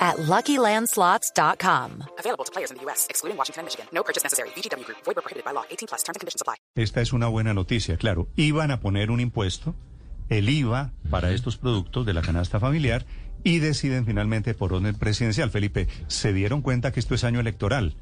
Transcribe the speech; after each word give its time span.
at 0.00 0.16
LuckyLandSlots.com. 0.16 2.04
Available 2.18 2.44
to 2.44 2.52
players 2.52 2.70
in 2.70 2.78
the 2.78 2.84
U.S., 2.86 3.06
excluding 3.10 3.36
Washington 3.36 3.60
and 3.60 3.66
Michigan. 3.66 3.86
No 3.92 4.02
purchase 4.02 4.24
necessary. 4.24 4.48
VGW 4.56 4.84
Group. 4.84 4.98
Void 5.04 5.16
where 5.16 5.22
prohibited 5.22 5.44
by 5.44 5.52
law. 5.52 5.64
18 5.70 5.86
plus. 5.88 6.02
Terms 6.02 6.16
and 6.16 6.20
conditions 6.20 6.40
apply. 6.42 6.56
Esta 6.74 7.00
es 7.02 7.12
una 7.12 7.28
buena 7.28 7.52
noticia, 7.54 7.96
claro. 7.98 8.28
Iban 8.36 8.70
a 8.70 8.80
poner 8.80 9.10
un 9.10 9.20
impuesto, 9.20 9.74
el 10.30 10.48
IVA, 10.48 10.92
para 11.10 11.30
estos 11.32 11.56
productos 11.58 12.06
de 12.06 12.14
la 12.14 12.22
canasta 12.22 12.58
familiar 12.60 13.04
y 13.44 13.58
deciden 13.58 14.06
finalmente 14.06 14.54
por 14.54 14.72
orden 14.72 14.94
presidencial. 14.96 15.50
Felipe, 15.50 15.88
se 16.08 16.32
dieron 16.32 16.62
cuenta 16.62 16.92
que 16.92 17.00
esto 17.00 17.14
es 17.14 17.24
año 17.24 17.40
electoral. 17.40 17.94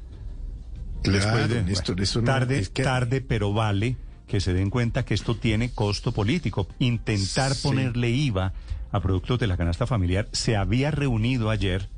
Claro, 1.03 1.17
Después 1.19 1.49
de- 1.49 1.63
Néstor, 1.63 1.95
bueno, 1.95 2.03
eso 2.03 2.19
no- 2.19 2.25
tarde, 2.25 2.59
es 2.59 2.69
que- 2.69 2.83
tarde, 2.83 3.21
pero 3.21 3.53
vale 3.53 3.95
que 4.29 4.39
se 4.39 4.53
den 4.53 4.69
cuenta 4.69 5.03
que 5.03 5.15
esto 5.15 5.35
tiene 5.35 5.71
costo 5.71 6.11
político. 6.13 6.67
Intentar 6.77 7.55
Sí. 7.55 7.67
ponerle 7.67 8.11
IVA 8.11 8.53
a 8.91 8.99
productos 9.01 9.39
de 9.39 9.47
la 9.47 9.57
canasta 9.57 9.87
familiar. 9.87 10.29
Se 10.31 10.55
había 10.55 10.91
reunido 10.91 11.49
ayer 11.49 11.89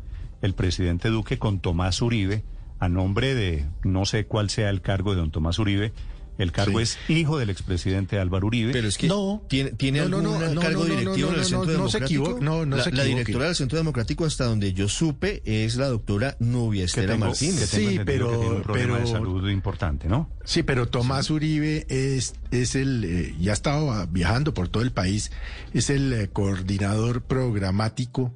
el 0.42 0.56
presidente 0.56 1.10
Duque 1.10 1.38
con 1.38 1.60
Tomás 1.60 2.02
Uribe 2.02 2.44
a 2.80 2.88
nombre 2.90 3.36
de, 3.36 3.66
no 3.84 4.06
sé 4.06 4.26
cuál 4.26 4.50
sea 4.50 4.70
el 4.70 4.82
cargo 4.82 5.12
de 5.12 5.18
don 5.18 5.30
Tomás 5.30 5.60
Uribe. 5.60 5.94
El 6.42 6.52
cargo 6.52 6.80
Sí. 6.80 6.84
es 6.84 6.98
hijo 7.10 7.38
del 7.38 7.50
expresidente 7.50 8.20
Álvaro 8.20 8.48
Uribe. 8.48 8.72
Pero 8.74 8.88
es 8.88 8.98
que 8.98 9.08
No. 9.08 9.44
tiene, 9.50 9.72
tiene 9.72 10.00
No, 10.00 10.06
algún 10.18 10.24
no, 10.24 10.54
no, 10.54 10.62
cargo 10.62 10.86
directivo 10.86 11.28
no, 11.30 11.34
en 11.36 11.40
el 11.40 11.46
Centro 11.46 11.60
no, 11.74 11.78
no 11.84 11.90
se 11.90 11.98
Democrático. 12.00 12.24
equivoque, 12.24 12.46
no, 12.46 12.66
no 12.66 12.78
la, 12.78 12.84
se 12.84 12.92
la 12.92 13.04
directora 13.04 13.46
del 13.46 13.56
Centro 13.56 13.78
Democrático, 13.78 14.26
hasta 14.26 14.46
donde 14.46 14.74
yo 14.74 14.90
supe, 14.90 15.42
es 15.46 15.76
la 15.76 15.88
doctora 15.88 16.36
Nubia 16.40 16.86
Estela 16.86 17.14
tengo- 17.14 17.26
Martínez. 17.28 17.70
Sí, 17.70 18.00
pero- 18.06 18.30
que 18.32 18.38
tiene 18.38 18.56
un 18.56 18.62
problema 18.64 18.94
de 18.98 19.04
pero- 19.04 19.12
salud 19.12 19.50
importante, 19.50 20.08
¿no? 20.08 20.30
Sí, 20.44 20.64
pero 20.64 20.88
Tomás 20.88 21.30
Uribe 21.30 21.86
es, 21.90 22.34
es 22.52 22.76
el, 22.76 23.04
eh, 23.06 23.36
ya 23.40 23.54
estaba 23.54 24.06
viajando 24.08 24.54
por 24.54 24.68
todo 24.70 24.84
el 24.84 24.92
país, 24.92 25.32
es 25.74 25.90
el 25.90 26.12
eh, 26.14 26.30
coordinador 26.34 27.22
programático 27.24 28.34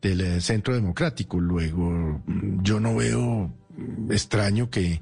del 0.00 0.20
eh, 0.20 0.40
Centro 0.40 0.74
Democrático. 0.74 1.40
Luego, 1.40 2.22
mm, 2.26 2.62
yo 2.62 2.78
no 2.80 2.94
veo 2.96 3.52
mm, 3.76 4.12
extraño 4.12 4.70
que, 4.70 5.00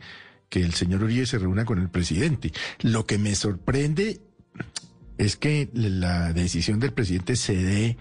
que 0.56 0.62
el 0.64 0.72
señor 0.72 1.02
Uribe 1.02 1.26
se 1.26 1.38
reúna 1.38 1.66
con 1.66 1.78
el 1.80 1.90
presidente. 1.90 2.50
Lo 2.80 3.04
que 3.04 3.18
me 3.18 3.34
sorprende 3.34 4.20
es 5.18 5.36
que 5.36 5.68
la 5.74 6.32
decisión 6.32 6.80
del 6.80 6.92
presidente 6.94 7.36
se 7.36 7.54
dé 7.56 7.96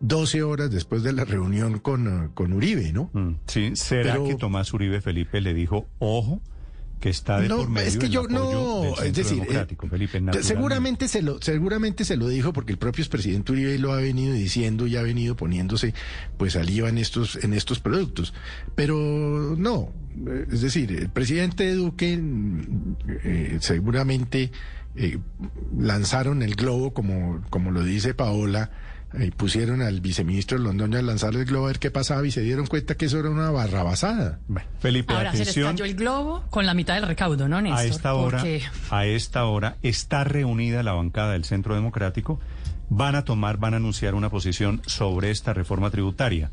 12 0.00 0.42
horas 0.42 0.70
después 0.72 1.04
de 1.04 1.12
la 1.12 1.24
reunión 1.24 1.78
con, 1.78 2.32
con 2.34 2.52
Uribe, 2.52 2.92
¿no? 2.92 3.10
Mm, 3.12 3.34
Sí, 3.46 3.70
¿será 3.76 4.14
Pero- 4.14 4.26
que 4.26 4.34
Tomás 4.34 4.72
Uribe 4.72 5.00
Felipe 5.00 5.40
le 5.40 5.54
dijo, 5.54 5.86
ojo, 6.00 6.42
que 6.98 7.10
está 7.10 7.38
de 7.40 7.48
No, 7.48 7.58
por 7.58 7.68
medio 7.68 7.86
es 7.88 7.98
que 7.98 8.08
yo 8.08 8.26
no, 8.26 8.82
es 9.02 9.12
decir, 9.14 9.42
eh, 9.48 9.66
Felipe, 9.88 10.20
seguramente 10.42 11.08
se 11.08 11.20
lo, 11.22 11.40
seguramente 11.42 12.04
se 12.06 12.16
lo 12.16 12.26
dijo 12.26 12.52
porque 12.54 12.72
el 12.72 12.78
propio 12.78 13.02
expresidente 13.02 13.52
Uribe 13.52 13.78
lo 13.78 13.92
ha 13.92 13.96
venido 14.00 14.32
diciendo 14.32 14.86
y 14.86 14.96
ha 14.96 15.02
venido 15.02 15.36
poniéndose 15.36 15.92
pues 16.38 16.56
al 16.56 16.68
IVA 16.70 16.88
en 16.88 16.98
estos, 16.98 17.36
en 17.44 17.52
estos 17.52 17.78
productos. 17.80 18.32
Pero 18.74 19.54
no, 19.58 19.92
es 20.50 20.60
decir, 20.62 20.90
el 20.92 21.08
presidente 21.10 21.72
Duque 21.74 22.16
mm, 22.16 22.96
eh, 23.24 23.58
seguramente 23.60 24.50
eh, 24.94 25.18
lanzaron 25.78 26.42
el 26.42 26.54
globo 26.54 26.92
como, 26.94 27.42
como 27.50 27.70
lo 27.70 27.82
dice 27.84 28.14
Paola. 28.14 28.70
eh, 29.18 29.30
pusieron 29.36 29.82
al 29.82 30.00
viceministro 30.00 30.58
Londoño 30.58 30.98
a 30.98 31.02
lanzar 31.02 31.34
el 31.34 31.44
globo 31.44 31.66
a 31.66 31.68
ver 31.68 31.78
qué 31.78 31.90
pasaba 31.90 32.26
y 32.26 32.30
se 32.30 32.40
dieron 32.40 32.66
cuenta 32.66 32.96
que 32.96 33.06
eso 33.06 33.18
era 33.20 33.30
una 33.30 33.50
barrabasada. 33.50 34.40
Bueno, 34.48 34.68
Felipe, 34.80 35.12
Ahora 35.14 35.30
se 35.32 35.36
le 35.38 35.42
atención. 35.42 35.66
estalló 35.70 35.84
el 35.90 35.94
globo 35.96 36.44
con 36.50 36.66
la 36.66 36.74
mitad 36.74 36.94
del 36.94 37.06
recaudo, 37.06 37.48
¿no, 37.48 37.60
Néstor? 37.60 37.80
A 37.80 37.84
esta 37.84 38.14
hora, 38.14 38.38
Porque 38.38 38.62
a 38.90 39.06
esta 39.06 39.44
hora 39.44 39.76
está 39.82 40.24
reunida 40.24 40.82
la 40.82 40.92
bancada 40.92 41.32
del 41.32 41.44
Centro 41.44 41.74
Democrático. 41.74 42.40
Van 42.88 43.14
a 43.16 43.24
tomar, 43.24 43.56
van 43.58 43.74
a 43.74 43.78
anunciar 43.78 44.14
una 44.14 44.30
posición 44.30 44.80
sobre 44.86 45.30
esta 45.30 45.52
reforma 45.52 45.90
tributaria. 45.90 46.50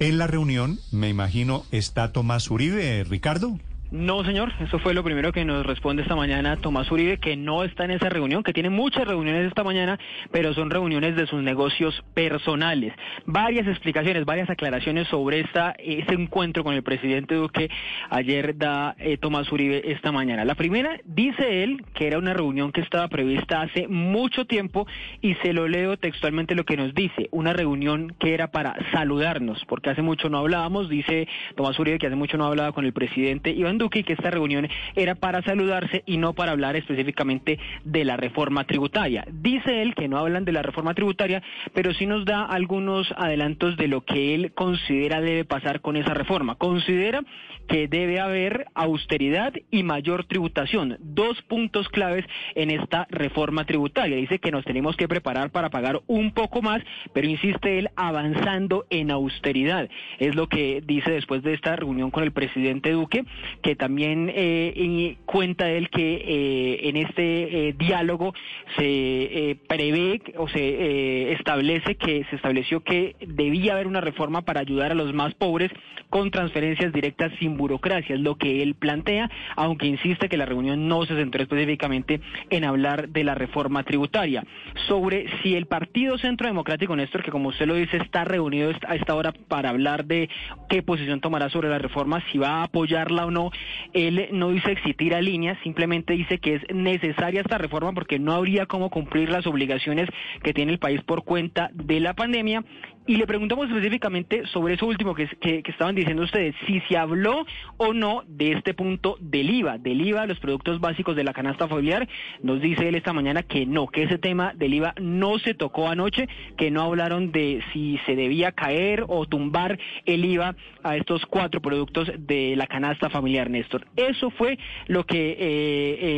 En 0.00 0.16
la 0.16 0.28
reunión, 0.28 0.78
me 0.92 1.08
imagino, 1.08 1.64
está 1.72 2.12
Tomás 2.12 2.50
Uribe, 2.52 3.02
Ricardo. 3.02 3.58
No, 3.90 4.22
señor, 4.22 4.52
eso 4.60 4.78
fue 4.80 4.92
lo 4.92 5.02
primero 5.02 5.32
que 5.32 5.46
nos 5.46 5.64
responde 5.64 6.02
esta 6.02 6.14
mañana 6.14 6.58
Tomás 6.58 6.90
Uribe, 6.92 7.16
que 7.16 7.36
no 7.36 7.64
está 7.64 7.86
en 7.86 7.92
esa 7.92 8.10
reunión, 8.10 8.42
que 8.42 8.52
tiene 8.52 8.68
muchas 8.68 9.08
reuniones 9.08 9.46
esta 9.46 9.64
mañana, 9.64 9.98
pero 10.30 10.52
son 10.52 10.68
reuniones 10.68 11.16
de 11.16 11.26
sus 11.26 11.42
negocios 11.42 12.04
personales. 12.12 12.92
Varias 13.24 13.66
explicaciones, 13.66 14.26
varias 14.26 14.50
aclaraciones 14.50 15.08
sobre 15.08 15.40
esta, 15.40 15.74
este 15.78 16.12
encuentro 16.12 16.64
con 16.64 16.74
el 16.74 16.82
presidente 16.82 17.34
Duque 17.34 17.70
ayer 18.10 18.58
da 18.58 18.94
eh, 18.98 19.16
Tomás 19.16 19.50
Uribe 19.50 19.90
esta 19.90 20.12
mañana. 20.12 20.44
La 20.44 20.54
primera, 20.54 21.00
dice 21.06 21.64
él 21.64 21.82
que 21.94 22.08
era 22.08 22.18
una 22.18 22.34
reunión 22.34 22.72
que 22.72 22.82
estaba 22.82 23.08
prevista 23.08 23.62
hace 23.62 23.88
mucho 23.88 24.44
tiempo 24.44 24.86
y 25.22 25.34
se 25.36 25.54
lo 25.54 25.66
leo 25.66 25.96
textualmente 25.96 26.54
lo 26.54 26.64
que 26.64 26.76
nos 26.76 26.92
dice, 26.92 27.28
una 27.30 27.54
reunión 27.54 28.14
que 28.20 28.34
era 28.34 28.50
para 28.50 28.76
saludarnos, 28.92 29.64
porque 29.64 29.88
hace 29.88 30.02
mucho 30.02 30.28
no 30.28 30.36
hablábamos, 30.36 30.90
dice 30.90 31.26
Tomás 31.56 31.78
Uribe 31.78 31.98
que 31.98 32.08
hace 32.08 32.16
mucho 32.16 32.36
no 32.36 32.44
hablaba 32.44 32.72
con 32.72 32.84
el 32.84 32.92
presidente 32.92 33.50
Iván 33.50 33.77
Duque 33.78 34.00
y 34.00 34.04
que 34.04 34.12
esta 34.12 34.30
reunión 34.30 34.68
era 34.94 35.14
para 35.14 35.42
saludarse 35.42 36.02
y 36.06 36.16
no 36.16 36.34
para 36.34 36.52
hablar 36.52 36.76
específicamente 36.76 37.58
de 37.84 38.04
la 38.04 38.16
reforma 38.16 38.64
tributaria. 38.64 39.24
Dice 39.30 39.82
él 39.82 39.94
que 39.94 40.08
no 40.08 40.18
hablan 40.18 40.44
de 40.44 40.52
la 40.52 40.62
reforma 40.62 40.94
tributaria, 40.94 41.42
pero 41.72 41.92
sí 41.94 42.06
nos 42.06 42.24
da 42.24 42.44
algunos 42.44 43.12
adelantos 43.16 43.76
de 43.76 43.88
lo 43.88 44.02
que 44.02 44.34
él 44.34 44.52
considera 44.54 45.20
debe 45.20 45.44
pasar 45.44 45.80
con 45.80 45.96
esa 45.96 46.14
reforma. 46.14 46.56
Considera 46.56 47.22
que 47.68 47.86
debe 47.86 48.18
haber 48.18 48.66
austeridad 48.74 49.52
y 49.70 49.82
mayor 49.82 50.24
tributación, 50.24 50.96
dos 51.00 51.40
puntos 51.42 51.88
claves 51.88 52.24
en 52.54 52.70
esta 52.70 53.06
reforma 53.10 53.64
tributaria. 53.64 54.16
Dice 54.16 54.38
que 54.38 54.50
nos 54.50 54.64
tenemos 54.64 54.96
que 54.96 55.06
preparar 55.06 55.50
para 55.50 55.70
pagar 55.70 56.00
un 56.06 56.32
poco 56.32 56.62
más, 56.62 56.82
pero 57.12 57.28
insiste 57.28 57.78
él 57.78 57.90
avanzando 57.94 58.86
en 58.90 59.10
austeridad. 59.10 59.88
Es 60.18 60.34
lo 60.34 60.48
que 60.48 60.82
dice 60.84 61.10
después 61.10 61.42
de 61.42 61.54
esta 61.54 61.76
reunión 61.76 62.10
con 62.10 62.24
el 62.24 62.32
presidente 62.32 62.92
Duque, 62.92 63.24
que 63.62 63.67
también 63.76 64.30
eh, 64.34 65.16
cuenta 65.24 65.70
él 65.70 65.90
que 65.90 66.14
eh, 66.14 66.88
en 66.88 66.96
este 66.96 67.68
eh, 67.68 67.74
diálogo 67.76 68.34
se 68.76 69.58
prevé 69.68 70.20
o 70.36 70.48
se 70.48 71.32
establece 71.32 71.96
que 71.96 72.24
se 72.30 72.36
estableció 72.36 72.80
que 72.80 73.16
debía 73.20 73.74
haber 73.74 73.86
una 73.86 74.00
reforma 74.00 74.42
para 74.42 74.60
ayudar 74.60 74.92
a 74.92 74.94
los 74.94 75.12
más 75.14 75.34
pobres 75.34 75.70
con 76.10 76.30
transferencias 76.30 76.92
directas 76.92 77.32
sin 77.38 77.56
burocracia, 77.56 78.14
es 78.14 78.20
lo 78.20 78.36
que 78.36 78.62
él 78.62 78.74
plantea, 78.74 79.30
aunque 79.56 79.86
insiste 79.86 80.28
que 80.28 80.36
la 80.36 80.46
reunión 80.46 80.88
no 80.88 81.04
se 81.04 81.16
centró 81.16 81.42
específicamente 81.42 82.20
en 82.50 82.64
hablar 82.64 83.10
de 83.10 83.24
la 83.24 83.34
reforma 83.34 83.82
tributaria. 83.82 84.44
Sobre 84.86 85.26
si 85.42 85.54
el 85.54 85.66
Partido 85.66 86.16
Centro 86.18 86.46
Democrático, 86.46 86.96
Néstor, 86.96 87.22
que 87.22 87.30
como 87.30 87.50
usted 87.50 87.66
lo 87.66 87.74
dice, 87.74 87.98
está 87.98 88.24
reunido 88.24 88.72
a 88.86 88.96
esta 88.96 89.14
hora 89.14 89.32
para 89.32 89.70
hablar 89.70 90.06
de 90.06 90.28
qué 90.68 90.82
posición 90.82 91.20
tomará 91.20 91.50
sobre 91.50 91.68
la 91.68 91.78
reforma, 91.78 92.22
si 92.32 92.38
va 92.38 92.60
a 92.60 92.64
apoyarla 92.64 93.26
o 93.26 93.30
no, 93.30 93.50
él 93.92 94.28
no 94.32 94.50
dice 94.50 94.72
existir 94.72 95.14
a 95.14 95.20
línea, 95.20 95.58
simplemente 95.62 96.14
dice 96.14 96.38
que 96.38 96.54
es 96.56 96.62
necesaria 96.72 97.40
esta 97.40 97.58
reforma 97.58 97.92
porque 97.92 98.18
no 98.18 98.32
habría 98.32 98.66
cómo 98.66 98.90
cumplir 98.90 99.30
las 99.30 99.46
obligaciones 99.46 100.08
que 100.42 100.52
tiene 100.52 100.72
el 100.72 100.78
país 100.78 101.02
por 101.02 101.24
cuenta 101.24 101.70
de 101.72 102.00
la 102.00 102.14
pandemia. 102.14 102.64
Y 103.08 103.16
le 103.16 103.26
preguntamos 103.26 103.68
específicamente 103.68 104.46
sobre 104.48 104.74
eso 104.74 104.84
último 104.84 105.14
que, 105.14 105.30
estaban 105.64 105.94
diciendo 105.94 106.24
ustedes, 106.24 106.54
si 106.66 106.78
se 106.80 106.98
habló 106.98 107.46
o 107.78 107.94
no 107.94 108.22
de 108.26 108.52
este 108.52 108.74
punto 108.74 109.16
del 109.18 109.48
IVA, 109.48 109.78
del 109.78 110.06
IVA 110.06 110.26
los 110.26 110.38
productos 110.38 110.78
básicos 110.78 111.16
de 111.16 111.24
la 111.24 111.32
canasta 111.32 111.66
familiar. 111.68 112.06
Nos 112.42 112.60
dice 112.60 112.86
él 112.86 112.96
esta 112.96 113.14
mañana 113.14 113.44
que 113.44 113.64
no, 113.64 113.86
que 113.86 114.02
ese 114.02 114.18
tema 114.18 114.52
del 114.54 114.74
IVA 114.74 114.92
no 115.00 115.38
se 115.38 115.54
tocó 115.54 115.88
anoche, 115.88 116.28
que 116.58 116.70
no 116.70 116.82
hablaron 116.82 117.32
de 117.32 117.62
si 117.72 117.98
se 118.04 118.14
debía 118.14 118.52
caer 118.52 119.06
o 119.08 119.24
tumbar 119.24 119.78
el 120.04 120.26
IVA 120.26 120.54
a 120.82 120.96
estos 120.98 121.24
cuatro 121.24 121.62
productos 121.62 122.12
de 122.18 122.56
la 122.56 122.66
canasta 122.66 123.08
familiar, 123.08 123.48
Néstor. 123.48 123.86
Eso 123.96 124.28
fue 124.32 124.58
lo 124.86 125.06
que 125.06 125.30
eh, 125.30 125.38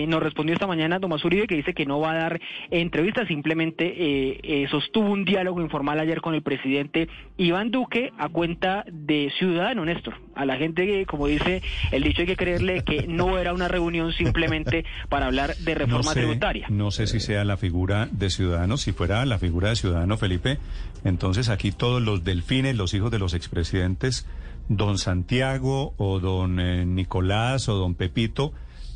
eh, 0.02 0.06
nos 0.08 0.20
respondió 0.20 0.54
esta 0.54 0.66
mañana 0.66 0.98
Tomás 0.98 1.25
Uribe, 1.25 1.46
que 1.46 1.54
dice 1.54 1.72
que 1.72 1.87
no 1.87 2.00
va 2.00 2.10
a 2.10 2.16
dar 2.16 2.40
entrevistas, 2.72 3.28
simplemente 3.28 3.94
eh, 4.42 4.66
sostuvo 4.72 5.12
un 5.12 5.25
diálogo 5.25 5.60
informal 5.60 6.00
ayer 6.00 6.20
con 6.20 6.34
el 6.34 6.42
presidente 6.42 6.79
Iván 7.36 7.70
Duque 7.70 8.12
a 8.18 8.28
cuenta 8.28 8.84
de 8.90 9.32
ciudadano, 9.38 9.84
Néstor. 9.84 10.14
A 10.34 10.44
la 10.44 10.56
gente, 10.56 10.86
que, 10.86 11.06
como 11.06 11.26
dice 11.26 11.62
el 11.90 12.02
dicho, 12.02 12.22
hay 12.22 12.26
que 12.26 12.36
creerle 12.36 12.82
que 12.84 13.06
no 13.06 13.38
era 13.38 13.52
una 13.52 13.68
reunión 13.68 14.12
simplemente 14.12 14.84
para 15.08 15.26
hablar 15.26 15.56
de 15.56 15.74
reforma 15.74 16.10
no 16.10 16.14
sé, 16.14 16.20
tributaria. 16.20 16.66
No 16.70 16.90
sé 16.90 17.06
si 17.06 17.20
sea 17.20 17.44
la 17.44 17.56
figura 17.56 18.08
de 18.10 18.30
Ciudadano. 18.30 18.76
Si 18.76 18.92
fuera 18.92 19.24
la 19.26 19.38
figura 19.38 19.70
de 19.70 19.76
Ciudadano, 19.76 20.16
Felipe, 20.16 20.58
entonces 21.04 21.48
aquí 21.48 21.72
todos 21.72 22.02
los 22.02 22.24
delfines, 22.24 22.76
los 22.76 22.94
hijos 22.94 23.10
de 23.10 23.18
los 23.18 23.34
expresidentes, 23.34 24.26
don 24.68 24.98
Santiago 24.98 25.94
o 25.96 26.20
don 26.20 26.60
eh, 26.60 26.86
Nicolás 26.86 27.68
o 27.68 27.74
don 27.74 27.94
Pepito, 27.94 28.52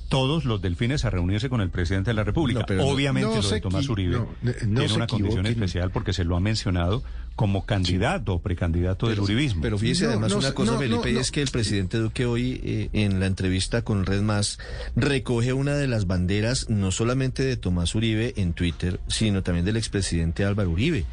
todos 0.09 0.45
los 0.45 0.61
delfines 0.63 1.05
a 1.05 1.11
reunirse 1.11 1.49
con 1.49 1.61
el 1.61 1.71
presidente 1.71 2.11
de 2.11 2.15
la 2.15 2.25
República. 2.25 2.61
No, 2.61 2.67
pero 2.67 2.83
no- 2.83 2.89
Obviamente 2.89 3.35
no 3.35 3.43
lo 3.43 3.49
de 3.49 3.61
Tomás 3.61 3.89
Uribe 3.89 4.17
no, 4.17 4.29
no 4.43 4.53
tiene 4.81 4.93
una 4.95 5.07
condición 5.07 5.47
especial 5.47 5.91
porque 5.91 6.13
se 6.13 6.25
lo 6.25 6.37
ha 6.37 6.41
mencionado 6.41 7.03
como 7.37 7.67
candidato 7.67 8.35
o 8.35 8.41
precandidato 8.41 9.09
del 9.09 9.19
uribismo. 9.21 9.61
Pero 9.63 9.77
fíjese 9.77 10.05
No, 10.05 10.11
además 10.11 10.31
no 10.33 10.39
una 10.39 10.53
cosa, 10.53 10.73
no, 10.73 10.79
Felipe, 10.79 11.13
no, 11.13 11.19
y 11.19 11.21
es 11.21 11.33
que 11.33 11.43
el 11.43 11.51
presidente 11.51 11.99
Duque 11.99 12.27
hoy 12.27 12.61
eh, 12.63 12.91
en 12.93 13.19
la 13.19 13.27
entrevista 13.27 13.83
con 13.83 14.07
Red 14.07 14.23
Más 14.23 14.59
recoge 14.95 15.53
una 15.53 15.75
de 15.75 15.89
las 15.89 16.07
banderas 16.07 16.71
no 16.71 16.93
solamente 16.93 17.43
de 17.45 17.57
Tomás 17.57 17.95
Uribe 17.97 18.35
en 18.37 18.53
Twitter, 18.53 19.01
sino 19.09 19.43
también 19.43 19.65
del 19.65 19.77
expresidente 19.77 20.45
Álvaro 20.45 20.71
Uribe, 20.71 21.05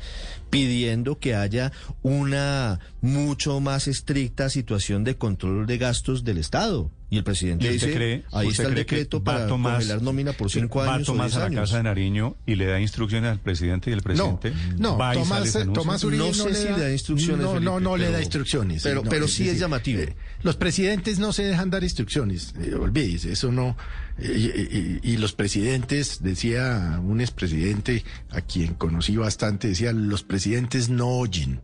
pidiendo 0.51 1.17
que 1.17 1.33
haya 1.33 1.71
una 2.03 2.79
mucho 3.01 3.59
más 3.59 3.87
estricta 3.87 4.49
situación 4.49 5.03
de 5.03 5.15
control 5.15 5.65
de 5.65 5.77
gastos 5.79 6.23
del 6.23 6.37
Estado. 6.37 6.91
Y 7.13 7.17
el 7.17 7.25
presidente 7.25 7.65
¿Y 7.65 7.75
usted 7.75 7.87
dice, 7.87 7.99
cree- 7.99 8.23
ahí 8.31 8.47
usted 8.47 8.63
está 8.63 8.67
el 8.69 8.73
cree 8.73 8.85
que 8.85 8.95
decreto 8.95 9.19
va 9.21 9.23
para 9.33 9.47
Tomás- 9.47 9.73
congelar 9.79 10.01
nómina 10.01 10.31
por 10.31 10.49
cinco 10.49 10.79
va 10.79 10.95
años 10.95 11.09
o 11.09 11.11
Tomás 11.11 11.35
a 11.35 11.39
la 11.39 11.45
años. 11.47 11.59
casa 11.59 11.77
de 11.77 11.83
Nariño 11.83 12.37
y 12.45 12.55
le 12.55 12.65
da 12.67 12.79
instrucciones 12.79 13.29
al 13.31 13.39
presidente 13.39 13.89
y 13.89 13.93
el 13.93 14.01
presidente 14.01 14.53
No, 14.77 14.97
va 14.97 15.13
y 15.13 15.19
Tomás, 15.19 15.53
y. 15.55 15.73
Tomás 15.73 16.03
Uribe 16.05 16.23
No 16.23 16.27
no, 16.29 16.33
sé 16.33 16.49
le 16.51 16.55
si 16.55 16.63
da, 16.69 16.77
le 16.77 16.83
da 16.85 16.91
instrucciones, 16.93 17.39
No, 17.45 17.47
no, 17.47 17.53
Felipe, 17.59 17.81
no 17.83 17.97
le 17.97 18.03
pero- 18.05 18.13
da 18.13 18.19
instrucciones. 18.21 18.83
pero- 18.83 19.03
no, 19.03 19.09
pero 19.09 19.27
sí 19.27 19.49
es 19.49 19.59
llamativo. 19.59 20.03
los 20.41 20.55
presidentes 20.55 21.19
no 21.19 21.33
se 21.33 21.43
dejan 21.43 21.69
dar 21.69 21.83
instrucciones, 21.83 22.53
eh, 22.61 22.75
olvídese, 22.75 23.33
eso 23.33 23.51
no. 23.51 23.75
eh, 24.17 24.99
y, 25.03 25.09
y- 25.09 25.13
y 25.13 25.17
los 25.17 25.33
presidentes, 25.33 26.23
decía 26.23 26.97
un 27.03 27.19
expresidente 27.19 28.05
a 28.29 28.39
quien 28.39 28.73
conocí 28.75 29.17
bastante, 29.17 29.67
decía, 29.67 29.91
los 29.91 30.23
presidentes 30.23 30.87
no 30.87 31.07
oyen. 31.09 31.59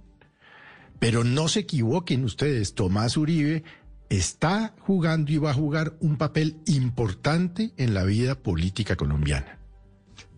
Pero 0.99 1.23
no 1.23 1.47
se 1.47 1.61
equivoquen 1.61 2.25
ustedes, 2.25 2.73
Tomás 2.73 3.15
Uribe 3.15 3.63
está 4.09 4.73
jugando 4.79 5.31
y 5.31 5.37
va 5.37 5.51
a 5.51 5.53
jugar 5.53 5.93
un 5.99 6.17
papel 6.17 6.57
importante 6.65 7.71
en 7.77 7.93
la 7.93 8.03
vida 8.03 8.35
política 8.35 8.95
colombiana. 8.95 9.57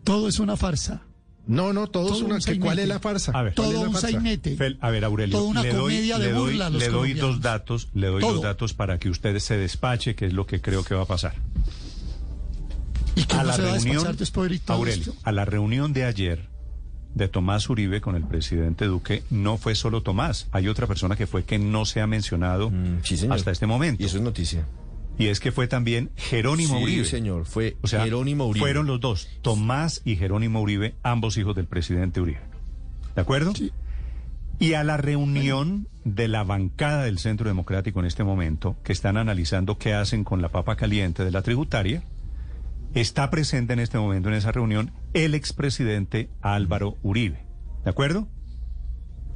Todo 0.04 0.27
es 0.27 0.39
una 0.39 0.57
farsa. 0.57 1.04
No, 1.48 1.74
no, 1.74 1.88
todo, 1.88 2.13
es 2.13 2.21
una. 2.21 2.36
un 2.36 2.42
que- 2.42 2.60
¿Cuál 2.60 2.77
es 2.80 2.88
la 2.88 3.00
farsa? 3.00 3.31
A 3.31 3.42
ver. 3.42 3.56
¿Cuál 3.56 3.68
es 3.69 3.74
Todo 3.74 3.83
la 3.83 3.88
un 3.89 3.94
farsa? 3.94 4.12
sainete. 4.12 4.56
Fel- 4.56 4.77
a 4.81 4.89
ver, 4.92 5.04
Aurelio, 5.04 5.38
Toda 5.38 5.50
una 5.50 5.63
le 5.63 5.69
doy, 5.74 5.94
comedia 5.95 6.19
de 6.19 6.25
le 6.27 6.31
doy- 6.33 6.51
burla 6.51 6.68
a 6.68 6.69
los 6.69 6.81
le 6.81 6.89
doy 6.89 7.13
dos 7.13 7.42
datos, 7.42 7.89
le 7.94 8.07
doy 8.07 8.21
Todo. 8.21 8.33
dos 8.33 8.42
datos 8.44 8.74
para 8.75 9.00
que 9.00 9.10
usted 9.10 9.38
se 9.39 9.57
despache, 9.57 10.16
que 10.16 10.27
es 10.27 10.33
lo 10.33 10.45
que 10.45 10.62
creo 10.62 10.83
que 10.83 10.94
va 10.94 11.04
a 11.04 11.07
pasar. 11.07 11.33
Y 13.16 13.21
a 13.33 13.38
no 13.38 13.44
la 13.45 13.54
se 13.54 13.62
va 13.63 13.69
a 13.69 13.71
reunión, 13.74 13.94
despachar 13.95 14.16
después 14.18 14.50
de 14.51 14.60
todo 14.60 14.77
Aurelio, 14.77 15.12
esto. 15.12 15.16
a 15.24 15.31
la 15.31 15.45
reunión 15.45 15.92
de 15.94 16.06
ayer 16.06 16.48
de 17.16 17.28
Tomás 17.28 17.70
Uribe 17.70 18.02
con 18.02 18.16
el 18.16 18.24
presidente 18.24 18.86
Duque, 18.86 19.24
no 19.30 19.58
fue 19.58 19.76
solo 19.76 20.02
Tomás, 20.04 20.48
hay 20.52 20.68
otra 20.68 20.88
persona 20.88 21.16
que 21.16 21.28
fue 21.28 21.44
que 21.44 21.58
no 21.60 21.86
se 21.86 22.02
ha 22.02 22.08
mencionado 22.08 22.70
Mm, 22.70 23.00
sí, 23.04 23.28
hasta 23.30 23.52
este 23.52 23.66
momento. 23.66 24.02
Y 24.02 24.06
eso 24.06 24.18
es 24.18 24.24
noticia. 24.24 24.66
Y 25.18 25.28
es 25.28 25.40
que 25.42 25.52
fue 25.52 25.68
también 25.68 26.12
Jerónimo 26.16 26.78
sí, 26.78 26.84
Uribe. 26.84 27.06
señor, 27.06 27.46
fue 27.46 27.76
O 27.82 27.88
sea, 27.88 28.04
Jerónimo 28.06 28.46
Uribe. 28.48 28.64
fueron 28.64 28.86
los 28.88 29.02
dos, 29.02 29.28
Tomás 29.42 30.02
y 30.06 30.16
Jerónimo 30.16 30.62
Uribe, 30.62 30.96
ambos 31.04 31.36
hijos 31.38 31.56
del 31.56 31.66
presidente 31.66 32.22
Uribe. 32.22 32.40
¿De 33.16 33.22
acuerdo? 33.22 33.54
Sí. 33.54 33.72
Y 34.60 34.74
a 34.74 34.84
la 34.84 34.98
reunión 34.98 35.88
de 36.06 36.28
la 36.28 36.44
bancada 36.44 37.04
del 37.04 37.18
Centro 37.20 37.48
Democrático 37.50 38.00
en 38.00 38.06
este 38.06 38.24
momento, 38.24 38.78
que 38.84 38.94
están 38.94 39.18
analizando 39.18 39.78
qué 39.78 39.94
hacen 39.94 40.24
con 40.24 40.42
la 40.42 40.50
papa 40.50 40.76
caliente 40.76 41.24
de 41.26 41.32
la 41.32 41.42
tributaria, 41.42 42.04
está 42.94 43.30
presente 43.30 43.74
en 43.74 43.80
este 43.80 43.98
momento 43.98 44.30
en 44.30 44.36
esa 44.36 44.52
reunión 44.52 44.92
el 45.14 45.36
expresidente 45.36 46.30
Álvaro 46.42 46.98
Uribe. 47.04 47.46
¿De 47.84 47.90
acuerdo? 47.90 48.28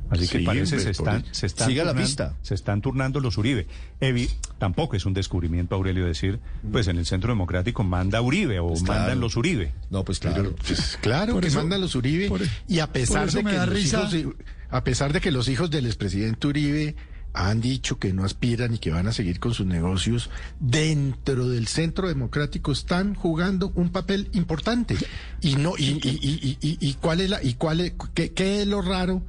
Así 0.10 0.28
que 0.28 0.40
Sí, 0.40 0.46
parece 0.46 0.76
hombre, 0.76 0.80
se 0.84 0.90
están, 0.92 1.22
por- 1.24 1.34
se 1.36 1.46
están 1.48 1.76
la 1.76 1.94
pista. 1.96 2.36
se 2.42 2.54
están 2.54 2.82
turnando 2.82 3.20
los 3.20 3.38
Uribe. 3.38 3.68
Evi, 4.00 4.30
tampoco 4.60 4.96
es 4.96 5.06
un 5.08 5.14
descubrimiento, 5.14 5.74
Aurelio, 5.76 6.06
decir, 6.06 6.40
pues 6.72 6.88
en 6.88 6.98
el 6.98 7.06
Centro 7.06 7.32
Democrático 7.32 7.84
manda 7.84 8.22
Uribe 8.22 8.60
o 8.60 8.68
Pues 8.68 8.84
claro. 8.84 9.00
mandan 9.00 9.20
los 9.22 9.38
Uribe. 9.38 9.74
No, 9.90 10.04
pues 10.04 10.20
Pero, 10.20 10.34
claro. 10.36 10.56
pues, 10.68 10.98
claro 11.02 11.40
que 11.40 11.48
eso- 11.48 11.60
mandan 11.60 11.82
los 11.82 11.96
Uribe 11.96 12.28
por- 12.28 12.42
y 12.68 12.80
a 12.80 12.92
pesar 12.92 13.32
de 13.32 13.44
que 13.44 13.54
da 13.56 13.66
los 13.66 13.76
risa. 13.76 14.00
hijos 14.00 14.12
de- 14.12 14.30
a 14.70 14.84
pesar 14.84 15.14
de 15.14 15.22
que 15.22 15.32
los 15.32 15.48
hijos 15.48 15.72
del 15.72 15.86
expresidente 15.88 16.48
Uribe 16.48 16.96
han 17.33 17.62
dicho 17.62 17.97
que 17.97 18.13
no 18.13 18.24
aspiran 18.24 18.75
y 18.75 18.77
que 18.77 18.91
van 18.91 19.07
a 19.07 19.12
seguir 19.12 19.39
con 19.39 19.53
sus 19.53 19.65
negocios 19.65 20.30
dentro 20.59 21.50
del 21.50 21.68
Centro 21.68 22.07
Democrático 22.07 22.71
están 22.71 23.15
jugando 23.15 23.71
un 23.75 23.91
papel 23.91 24.30
importante 24.33 24.95
y 25.41 25.56
no 25.56 25.74
y, 25.77 26.94
cuál 27.01 27.21
es 27.21 27.30
la 27.30 27.44
y 27.44 27.56
cuál 27.56 27.81
es 27.81 27.94
qué, 28.13 28.31
qué 28.33 28.62
es 28.62 28.68
lo 28.68 28.81
raro 28.81 29.24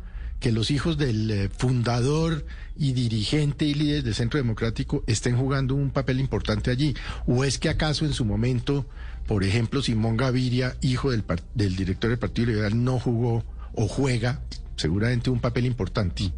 que 0.45 0.53
los 0.53 0.71
hijos 0.71 0.99
del 0.99 1.31
eh, 1.31 1.49
fundador 1.49 2.45
y 2.77 2.93
dirigente 2.93 3.65
y 3.65 3.73
líder 3.73 4.03
del 4.03 4.15
Centro 4.15 4.37
Democrático 4.37 5.03
estén 5.07 5.39
jugando 5.39 5.75
un 5.75 5.91
papel 5.91 6.21
importante 6.21 6.71
allí. 6.71 6.95
¿O 7.27 7.45
es 7.45 7.59
que 7.59 7.71
acaso 7.71 8.05
en 8.05 8.13
su 8.13 8.27
momento, 8.27 8.87
por 9.27 9.43
ejemplo, 9.43 9.81
Simón 9.81 10.19
Gaviria, 10.19 10.77
hijo 10.83 11.13
del, 11.13 11.25
del 11.55 11.77
director 11.77 12.11
del 12.11 12.19
Partido 12.19 12.49
Liberal, 12.49 12.85
no 12.85 12.99
jugó 12.99 13.43
o 13.73 13.89
juega 13.89 14.43
seguramente 14.77 15.31
un 15.31 15.41
papel 15.41 15.65
importante? 15.65 16.31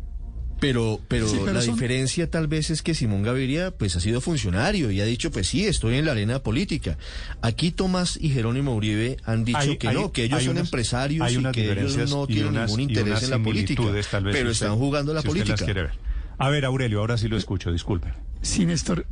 Pero, 0.58 1.00
pero, 1.08 1.28
Sí, 1.28 1.36
pero 1.38 1.52
la 1.52 1.60
son- 1.60 1.74
diferencia 1.74 2.30
tal 2.30 2.46
vez 2.48 2.70
es 2.70 2.80
que 2.82 2.94
Simón 2.94 3.22
Gaviria 3.22 3.72
pues 3.72 3.94
ha 3.96 4.00
sido 4.00 4.22
funcionario 4.22 4.90
y 4.90 5.02
ha 5.02 5.04
dicho 5.04 5.30
pues 5.30 5.48
sí, 5.48 5.66
estoy 5.66 5.96
en 5.96 6.06
la 6.06 6.12
arena 6.12 6.38
política. 6.38 6.96
Aquí 7.42 7.72
Tomás 7.72 8.18
y 8.20 8.30
Jerónimo 8.30 8.74
Uribe 8.74 9.18
han 9.24 9.44
dicho 9.44 9.58
Hay- 9.58 9.76
que 9.76 9.88
hay- 9.88 9.94
no, 9.96 10.12
que 10.12 10.24
ellos 10.24 10.42
son 10.42 10.52
unas- 10.52 10.64
empresarios 10.68 11.26
hay 11.26 11.34
y 11.34 11.36
unas 11.36 11.52
que 11.52 11.70
ellos 11.72 12.10
no 12.10 12.26
tienen 12.26 12.46
unas- 12.48 12.68
ningún 12.70 12.80
interés 12.80 13.22
en 13.24 13.30
la 13.30 13.38
política. 13.38 13.82
similitudes, 13.82 14.08
tal 14.08 14.24
vez, 14.24 14.32
pero 14.34 14.48
si 14.48 14.52
usted- 14.52 14.66
están 14.66 14.78
jugando 14.78 15.12
la 15.12 15.20
si 15.20 15.28
usted 15.28 15.40
las 15.46 15.60
política. 15.60 15.80
ver. 15.82 15.90
A 16.38 16.48
ver, 16.48 16.64
Aurelio, 16.64 17.00
ahora 17.00 17.18
sí 17.18 17.28
lo 17.28 17.36
escucho, 17.36 17.70
disculpe. 17.70 18.14
Sí, 18.40 18.64
Néstor, 18.64 19.06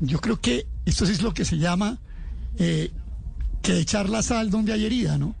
yo 0.00 0.20
creo 0.20 0.40
que 0.40 0.66
esto 0.86 1.04
sí 1.04 1.12
es 1.12 1.22
lo 1.22 1.34
que 1.34 1.44
se 1.44 1.58
llama 1.58 1.98
eh, 2.58 2.90
que 3.62 3.78
echar 3.78 4.08
la 4.08 4.22
sal 4.22 4.50
donde 4.50 4.72
hay 4.72 4.84
herida, 4.86 5.18
¿no? 5.18 5.34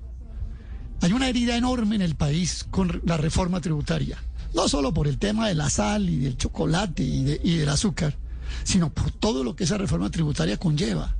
Hay 1.02 1.12
una 1.12 1.28
herida 1.28 1.56
enorme 1.56 1.94
en 1.96 2.02
el 2.02 2.14
país 2.16 2.66
con 2.70 3.00
la 3.06 3.16
reforma 3.16 3.60
tributaria, 3.60 4.18
no 4.54 4.68
solo 4.68 4.92
por 4.92 5.06
el 5.08 5.18
tema 5.18 5.48
de 5.48 5.54
la 5.54 5.70
sal 5.70 6.08
y 6.08 6.18
del 6.18 6.36
chocolate 6.36 7.02
y, 7.02 7.22
de- 7.24 7.40
y 7.42 7.56
del 7.56 7.68
azúcar, 7.68 8.16
sino 8.64 8.92
por 8.92 9.10
todo 9.10 9.44
lo 9.44 9.54
que 9.56 9.64
esa 9.64 9.78
reforma 9.78 10.10
tributaria 10.10 10.56
conlleva. 10.56 11.16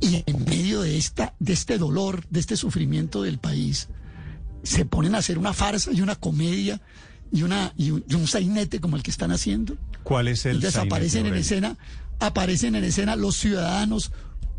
Y 0.00 0.22
en 0.26 0.44
medio 0.44 0.82
de, 0.82 0.98
esta, 0.98 1.34
de 1.38 1.52
este 1.52 1.78
dolor, 1.78 2.24
de 2.28 2.40
este 2.40 2.56
sufrimiento 2.56 3.22
del 3.22 3.38
país, 3.38 3.88
se 4.62 4.84
ponen 4.84 5.14
a 5.14 5.18
hacer 5.18 5.38
una 5.38 5.52
farsa 5.52 5.90
y 5.92 6.00
una 6.02 6.14
comedia 6.16 6.80
y, 7.32 7.42
una, 7.42 7.72
y, 7.76 7.90
un, 7.92 8.04
y 8.08 8.14
un 8.14 8.26
sainete 8.26 8.80
como 8.80 8.96
el 8.96 9.02
que 9.02 9.10
están 9.10 9.30
haciendo. 9.32 9.76
¿Cuál 10.02 10.28
es 10.28 10.44
el 10.44 10.56
Entonces 10.56 10.74
sainete, 10.74 10.94
aparecen 10.94 11.26
en 11.26 11.34
escena, 11.34 11.76
aparecen 12.20 12.74
en 12.74 12.84
escena 12.84 13.16
los 13.16 13.36
ciudadanos, 13.36 14.12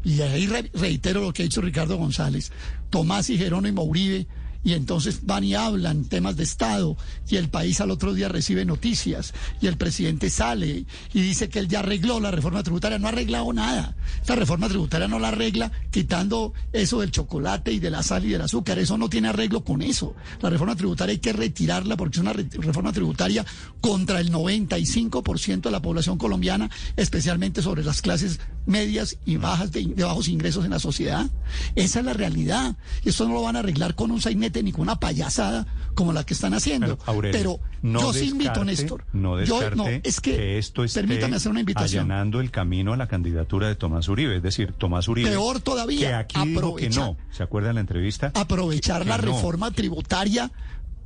y 0.04 0.20
ahí 0.22 0.48
re- 0.48 0.72
reitero 0.74 1.22
lo 1.22 1.32
que 1.34 1.44
ha 1.44 1.46
dicho 1.46 1.62
Ricardo 1.62 1.98
González, 1.98 2.52
Tomás 2.90 3.30
y 3.30 3.38
Jerónimo 3.38 3.84
Uribe, 3.84 4.28
y 4.64 4.74
entonces 4.74 5.26
van 5.26 5.44
y 5.44 5.56
hablan 5.56 6.06
temas 6.06 6.36
de 6.38 6.44
Estado, 6.44 6.98
y 7.30 7.36
el 7.38 7.50
país 7.50 7.82
al 7.82 7.92
otro 7.92 8.14
día 8.14 8.30
recibe 8.30 8.66
noticias, 8.66 9.34
y 9.62 9.68
el 9.68 9.78
presidente 9.78 10.30
sale 10.30 10.86
y 11.14 11.22
dice 11.22 11.50
que 11.50 11.60
él 11.60 11.68
ya 11.68 11.80
arregló 11.80 12.20
la 12.20 12.32
reforma 12.32 12.64
tributaria, 12.64 13.00
no 13.00 13.08
ha 13.08 13.12
arreglado 13.12 13.52
nada. 13.54 13.96
Esta 14.22 14.36
reforma 14.36 14.70
tributaria 14.70 15.08
no 15.08 15.20
la 15.20 15.30
arregla 15.30 15.72
quitando 15.92 16.54
eso 16.72 17.02
del 17.02 17.12
chocolate 17.12 17.72
y 17.72 17.80
de 17.80 17.90
la 17.90 18.04
sal 18.04 18.26
y 18.26 18.30
del 18.30 18.42
azúcar, 18.42 18.80
eso 18.80 18.98
no 18.98 19.10
tiene 19.10 19.30
arreglo 19.30 19.64
con 19.64 19.82
eso. 19.82 20.16
La 20.42 20.50
reforma 20.50 20.76
tributaria 20.76 21.14
hay 21.14 21.20
que 21.20 21.34
retirarla 21.34 21.98
porque 21.98 22.18
es 22.18 22.22
una 22.22 22.34
re- 22.34 22.48
reforma 22.52 22.92
tributaria 22.94 23.46
contra 23.82 24.20
el 24.20 24.32
95% 24.32 25.62
de 25.62 25.72
la 25.72 25.82
población 25.82 26.18
colombiana, 26.18 26.70
especialmente 26.96 27.62
sobre 27.62 27.84
las 27.84 28.02
clases 28.02 28.40
medias 28.66 29.18
y 29.26 29.38
bajas 29.38 29.72
de, 29.72 29.86
de 29.86 30.04
bajos 30.04 30.28
ingresos 30.28 30.64
en 30.66 30.72
la 30.72 30.80
sociedad. 30.80 31.30
Esa 31.76 32.00
es 32.00 32.06
la 32.06 32.14
realidad. 32.14 32.76
Y 33.04 33.10
esto 33.10 33.28
no 33.28 33.34
lo 33.34 33.42
van 33.42 33.56
a 33.56 33.60
arreglar 33.60 33.96
con 33.96 34.12
un 34.12 34.22
sainete 34.22 34.53
ni 34.62 34.72
con 34.72 34.82
una 34.82 35.00
payasada 35.00 35.66
como 35.96 36.14
la 36.14 36.26
que 36.26 36.34
están 36.34 36.54
haciendo. 36.54 36.98
Pero, 36.98 37.12
Aurelio, 37.12 37.38
Pero 37.40 37.60
no 37.82 38.02
yo 38.02 38.14
sí 38.14 38.30
invito, 38.30 38.64
Néstor. 38.66 39.06
No 39.14 39.42
yo, 39.44 39.72
no, 39.72 39.88
es 39.88 40.20
que, 40.22 40.58
esto 40.58 40.84
esté 40.84 41.00
permítame 41.02 41.38
hacer 41.38 41.50
una 41.52 41.62
invitación. 41.62 42.12
allanando 42.12 42.42
el 42.42 42.52
camino 42.52 42.94
a 42.94 42.98
la 42.98 43.08
candidatura 43.08 43.68
de 43.70 43.76
Tomás 43.76 44.08
Uribe. 44.10 44.36
Es 44.38 44.44
decir, 44.44 44.74
Tomás 44.74 45.08
Uribe. 45.08 45.30
Peor 45.30 45.60
todavía, 45.62 46.10
Que 46.10 46.14
aquí 46.16 46.50
dijo 46.50 46.76
que 46.76 46.88
aprovecha- 46.88 47.00
no. 47.00 47.18
¿Se 47.32 47.42
acuerda 47.42 47.70
en 47.70 47.76
la 47.76 47.82
entrevista? 47.82 48.32
aprovechar 48.36 49.04
Que 49.04 49.10
la 49.10 49.18
no. 49.18 49.24
reforma 49.24 49.72
tributaria, 49.72 50.52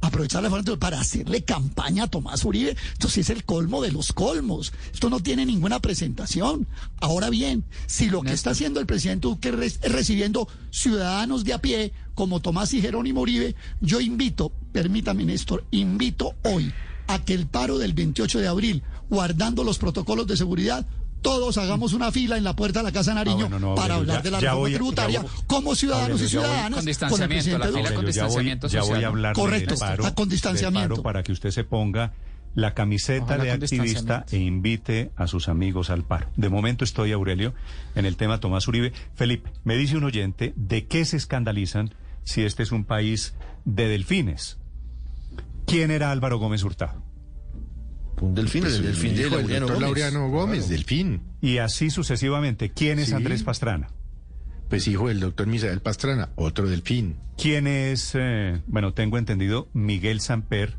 aprovechar 0.02 0.42
la 0.44 0.50
reforma 0.50 0.64
tributaria 0.64 0.80
para 0.80 1.00
hacerle 1.02 1.44
campaña 1.44 2.04
a 2.04 2.08
Tomás 2.08 2.44
Uribe. 2.46 2.76
Esto 2.94 3.10
sí 3.10 3.22
es 3.22 3.30
el 3.30 3.44
colmo 3.44 3.82
de 3.82 3.92
los 3.92 4.14
colmos. 4.14 4.72
Esto 4.94 5.10
no 5.10 5.20
tiene 5.20 5.46
ninguna 5.46 5.80
presentación. 5.80 6.68
Ahora 7.02 7.30
bien, 7.30 7.64
si 7.88 8.10
lo 8.10 8.22
que 8.22 8.34
está 8.34 8.52
haciendo 8.52 8.80
el 8.80 8.86
presidente 8.86 9.28
Duque 9.28 9.50
es 9.64 9.80
recibiendo 9.82 10.48
ciudadanos 10.72 11.44
de 11.44 11.54
a 11.54 11.58
pie 11.60 11.94
como 12.18 12.40
Tomás 12.40 12.74
y 12.74 12.82
Jerónimo 12.82 13.22
Uribe, 13.22 13.54
yo 13.80 14.02
invito, 14.02 14.52
permítame 14.72 15.24
Néstor, 15.24 15.64
invito 15.70 16.34
hoy 16.44 16.74
a 17.06 17.24
que 17.24 17.36
el 17.36 17.46
paro 17.46 17.78
del 17.78 17.94
28 17.94 18.40
de 18.40 18.48
abril, 18.48 18.82
guardando 19.08 19.64
los 19.64 19.78
protocolos 19.78 20.26
de 20.26 20.36
seguridad, 20.36 20.88
todos 21.22 21.60
hagamos 21.60 21.94
una 21.94 22.12
fila 22.12 22.36
en 22.36 22.44
la 22.44 22.56
puerta 22.56 22.80
de 22.80 22.86
la 22.86 22.92
Casa 22.92 23.12
de 23.12 23.16
Nariño 23.16 23.46
Ah, 23.46 23.50
bueno, 23.50 23.60
no, 23.60 23.76
para 23.76 23.94
Aurelio, 23.96 24.14
hablar 24.14 24.18
ya- 24.18 24.22
de 24.24 24.32
la 24.32 24.40
reforma 24.40 24.70
tributaria 24.76 25.20
voy- 25.22 25.30
como 25.46 25.76
ciudadanos 25.76 26.10
Aurelio, 26.10 26.26
y 26.26 26.30
ciudadanas 26.30 26.78
Con 26.80 26.86
distanciamiento, 26.86 27.58
la 27.60 27.66
fila 27.68 27.68
con 27.68 27.78
Aurelio, 27.78 27.92
ya 27.92 28.02
voy, 28.02 28.06
distanciamiento 28.08 28.68
ya 28.68 28.82
voy 28.82 29.04
a 29.04 29.08
hablar 29.08 29.36
Correcto, 29.36 29.70
del 29.76 29.80
paro, 29.80 30.04
con 30.16 30.16
del 30.16 30.30
distanciamiento. 30.30 30.90
paro 30.96 31.04
para 31.04 31.22
que 31.24 31.32
usted 31.32 31.52
se 31.52 31.64
ponga 31.64 32.14
la 32.56 32.74
camiseta 32.74 33.26
Ojalá 33.26 33.44
de 33.44 33.52
activista 33.52 33.78
e 33.78 33.86
distanciamiento. 33.86 34.36
invite 34.36 35.12
a 35.16 35.28
sus 35.28 35.48
amigos 35.50 35.92
al 35.92 36.04
paro. 36.04 36.28
De 36.36 36.50
momento 36.50 36.84
estoy, 36.84 37.12
Aurelio, 37.12 37.54
en 37.94 38.06
el 38.08 38.16
tema 38.18 38.40
Tomás 38.40 38.68
Uribe. 38.68 38.92
Felipe, 39.14 39.52
me 39.64 39.76
dice 39.78 39.96
un 39.98 40.04
oyente, 40.06 40.54
¿de 40.56 40.88
qué 40.88 41.06
se 41.06 41.18
escandalizan 41.18 41.94
si 42.28 42.44
este 42.44 42.64
es 42.64 42.72
un 42.72 42.84
país 42.84 43.34
de 43.66 43.88
delfines? 43.88 44.58
¿Quién 45.66 45.92
era 45.92 46.12
Álvaro 46.12 46.38
Gómez 46.40 46.64
Hurtado? 46.64 47.02
Un 48.22 48.34
delfín, 48.36 48.64
Pues, 48.64 48.76
el 48.76 48.84
delfín 48.84 49.16
de 49.16 49.30
Laureano 49.30 49.68
doctor 49.68 49.76
Gómez. 49.76 49.82
Laureano 49.82 50.30
Gómez, 50.30 50.58
Claro. 50.60 50.72
delfín. 50.74 51.22
Y 51.42 51.58
así 51.60 51.90
sucesivamente. 51.90 52.72
¿Quién 52.72 53.00
es 53.00 53.10
Sí. 53.10 53.14
Andrés 53.14 53.44
Pastrana? 53.44 53.90
Pues 54.70 54.88
hijo 54.88 55.08
del 55.08 55.20
doctor 55.22 55.48
Misael 55.48 55.80
Pastrana, 55.82 56.30
otro 56.36 56.68
delfín. 56.68 57.16
¿Quién 57.38 57.68
es, 57.68 58.12
eh, 58.16 58.62
bueno, 58.68 58.94
tengo 58.94 59.18
entendido, 59.18 59.70
Miguel 59.74 60.20
Samper, 60.20 60.76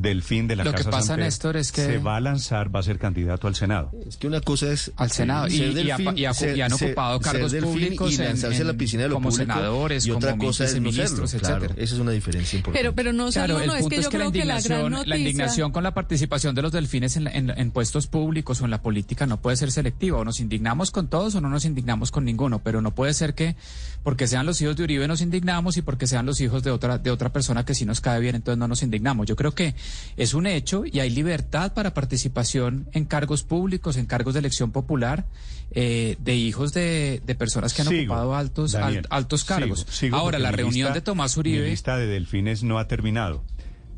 delfín 0.00 0.46
de 0.46 0.56
la 0.56 0.64
Lo 0.64 0.72
que 0.74 0.84
pasa, 0.84 1.16
Néstor, 1.16 1.56
es 1.56 1.72
que- 1.72 1.84
se 1.84 1.98
va 1.98 2.16
a 2.16 2.20
lanzar, 2.20 2.74
va 2.74 2.80
a 2.80 2.82
ser 2.82 2.98
candidato 2.98 3.46
al 3.48 3.54
Senado. 3.54 3.90
Es 4.06 4.16
que 4.16 4.26
una 4.26 4.40
cosa 4.40 4.70
es 4.72 4.92
Al 4.96 5.10
Senado. 5.10 5.46
Y- 5.48 5.56
ser 5.58 5.70
y 5.72 5.90
ha- 5.90 5.96
y 6.14 6.24
ha- 6.26 6.54
y 6.54 6.60
han 6.60 6.72
ocupado 6.72 7.18
ser 7.22 7.32
cargos 7.32 7.52
delfín 7.52 7.72
públicos 7.72 8.12
y 8.12 8.14
en- 8.16 8.24
lanzarse 8.24 8.62
a 8.62 8.64
la 8.64 8.70
en- 8.72 8.76
piscina 8.78 9.02
de 9.04 9.08
lo 9.08 9.14
como 9.16 9.30
público, 9.30 9.52
senadores, 9.54 10.06
y 10.06 10.10
otra 10.10 10.30
como 10.32 10.44
cosa 10.44 10.64
es 10.64 10.80
no 10.80 10.90
Claro, 10.90 11.24
etcétera. 11.24 11.74
esa 11.76 11.94
es 11.94 12.00
una 12.00 12.10
diferencia 12.12 12.56
importante. 12.56 12.78
Pero, 12.82 12.94
pero 12.94 13.12
no 13.12 13.30
Claro, 13.30 13.54
solo, 13.54 13.60
el 13.64 13.66
no, 13.68 13.76
es 13.76 13.86
que 13.88 13.96
es 13.96 14.04
yo 14.04 14.10
que 14.10 14.18
la 14.18 14.24
creo 14.24 14.32
que 14.32 14.38
la 14.38 14.44
gran 14.44 14.56
indignación, 14.58 14.92
noticia... 14.92 15.08
la 15.08 15.16
indignación 15.18 15.72
con 15.72 15.82
la 15.82 15.94
participación 15.94 16.54
de 16.54 16.62
los 16.62 16.72
delfines 16.72 17.16
en, 17.16 17.24
la- 17.24 17.30
en- 17.32 17.50
en 17.50 17.70
puestos 17.70 18.06
públicos 18.06 18.60
o 18.60 18.64
en 18.64 18.70
la 18.70 18.82
política 18.82 19.26
no 19.26 19.40
puede 19.40 19.56
ser 19.56 19.72
selectiva. 19.72 20.18
O 20.18 20.24
nos 20.24 20.40
indignamos 20.40 20.90
con 20.90 21.08
todos 21.08 21.34
o 21.34 21.40
no 21.40 21.48
nos 21.48 21.64
indignamos 21.64 22.10
con 22.10 22.24
ninguno. 22.24 22.60
Pero 22.62 22.80
no 22.80 22.94
puede 22.94 23.14
ser 23.14 23.34
que 23.34 23.56
porque 24.02 24.26
sean 24.26 24.46
los 24.46 24.60
hijos 24.62 24.76
de 24.76 24.84
Uribe 24.84 25.08
nos 25.08 25.20
indignamos 25.20 25.76
y 25.76 25.82
porque 25.82 26.06
sean 26.06 26.26
los 26.26 26.40
hijos 26.40 26.62
de 26.62 26.70
otra, 26.70 26.98
de 26.98 27.10
otra 27.10 27.32
persona 27.32 27.64
que 27.64 27.74
sí 27.74 27.84
nos 27.84 28.00
cae 28.00 28.20
bien, 28.20 28.36
entonces 28.36 28.58
no 28.58 28.68
nos 28.68 28.82
indignamos. 28.82 29.26
Yo 29.26 29.34
creo 29.36 29.52
que 29.52 29.74
es 30.16 30.34
un 30.34 30.46
hecho 30.46 30.84
y 30.84 31.00
hay 31.00 31.10
libertad 31.10 31.72
para 31.74 31.94
participación 31.94 32.88
en 32.92 33.04
cargos 33.04 33.42
públicos, 33.42 33.96
en 33.96 34.06
cargos 34.06 34.34
de 34.34 34.40
elección 34.40 34.72
popular, 34.72 35.26
eh, 35.72 36.16
de 36.20 36.34
hijos 36.36 36.72
de, 36.72 37.20
de 37.26 37.34
personas 37.34 37.74
que 37.74 37.82
han 37.82 37.88
Sigo, 37.88 38.12
ocupado 38.14 38.34
altos, 38.36 38.72
Daniel, 38.72 39.06
al- 39.10 39.18
altos 39.18 39.44
cargos. 39.44 39.86
sigo 39.90 40.16
Ahora, 40.16 40.38
la 40.38 40.50
mi 40.50 40.56
reunión 40.56 40.86
lista- 40.88 40.94
de 40.94 41.00
Tomás 41.00 41.36
Mi 41.36 41.40
Uribe. 41.40 41.68
lista 41.70 41.96
de 41.96 42.06
delfines 42.06 42.62
no 42.62 42.78
ha 42.78 42.86
terminado. 42.88 43.44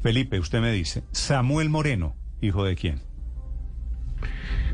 Felipe, 0.03 0.39
usted 0.41 0.61
me 0.61 0.73
dice, 0.73 1.03
Samuel 1.13 1.69
Moreno, 1.71 2.15
hijo 2.41 2.65
de 2.65 2.75
quién? 2.77 3.01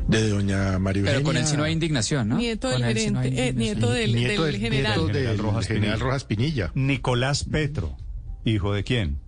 De 0.07 0.29
doña 0.29 0.77
María 0.77 1.03
Pero 1.03 1.23
con 1.23 1.35
él 1.35 1.47
sí 1.47 1.57
no 1.57 1.63
hay 1.63 1.73
indignación, 1.73 2.29
¿no? 2.29 2.37
Nieto 2.37 2.69
del 2.69 2.77
sí 2.97 3.09
no 3.09 3.21
gerente, 3.21 3.47
eh, 3.47 3.53
nieto 3.53 3.89
del, 3.91 4.13
Nieto 4.15 4.43
del 4.43 4.51
del- 4.51 4.61
general. 4.61 4.93
nieto 4.99 5.07
General 5.07 5.35
del 5.35 5.37
Rojas 5.45 5.67
general 5.67 5.89
Pinilla. 5.93 6.05
Rojas 6.05 6.23
Pinilla, 6.25 6.71
Nicolás 6.75 7.43
Petro, 7.43 7.97
hijo 8.43 8.71
de 8.73 8.83
quién? 8.83 9.19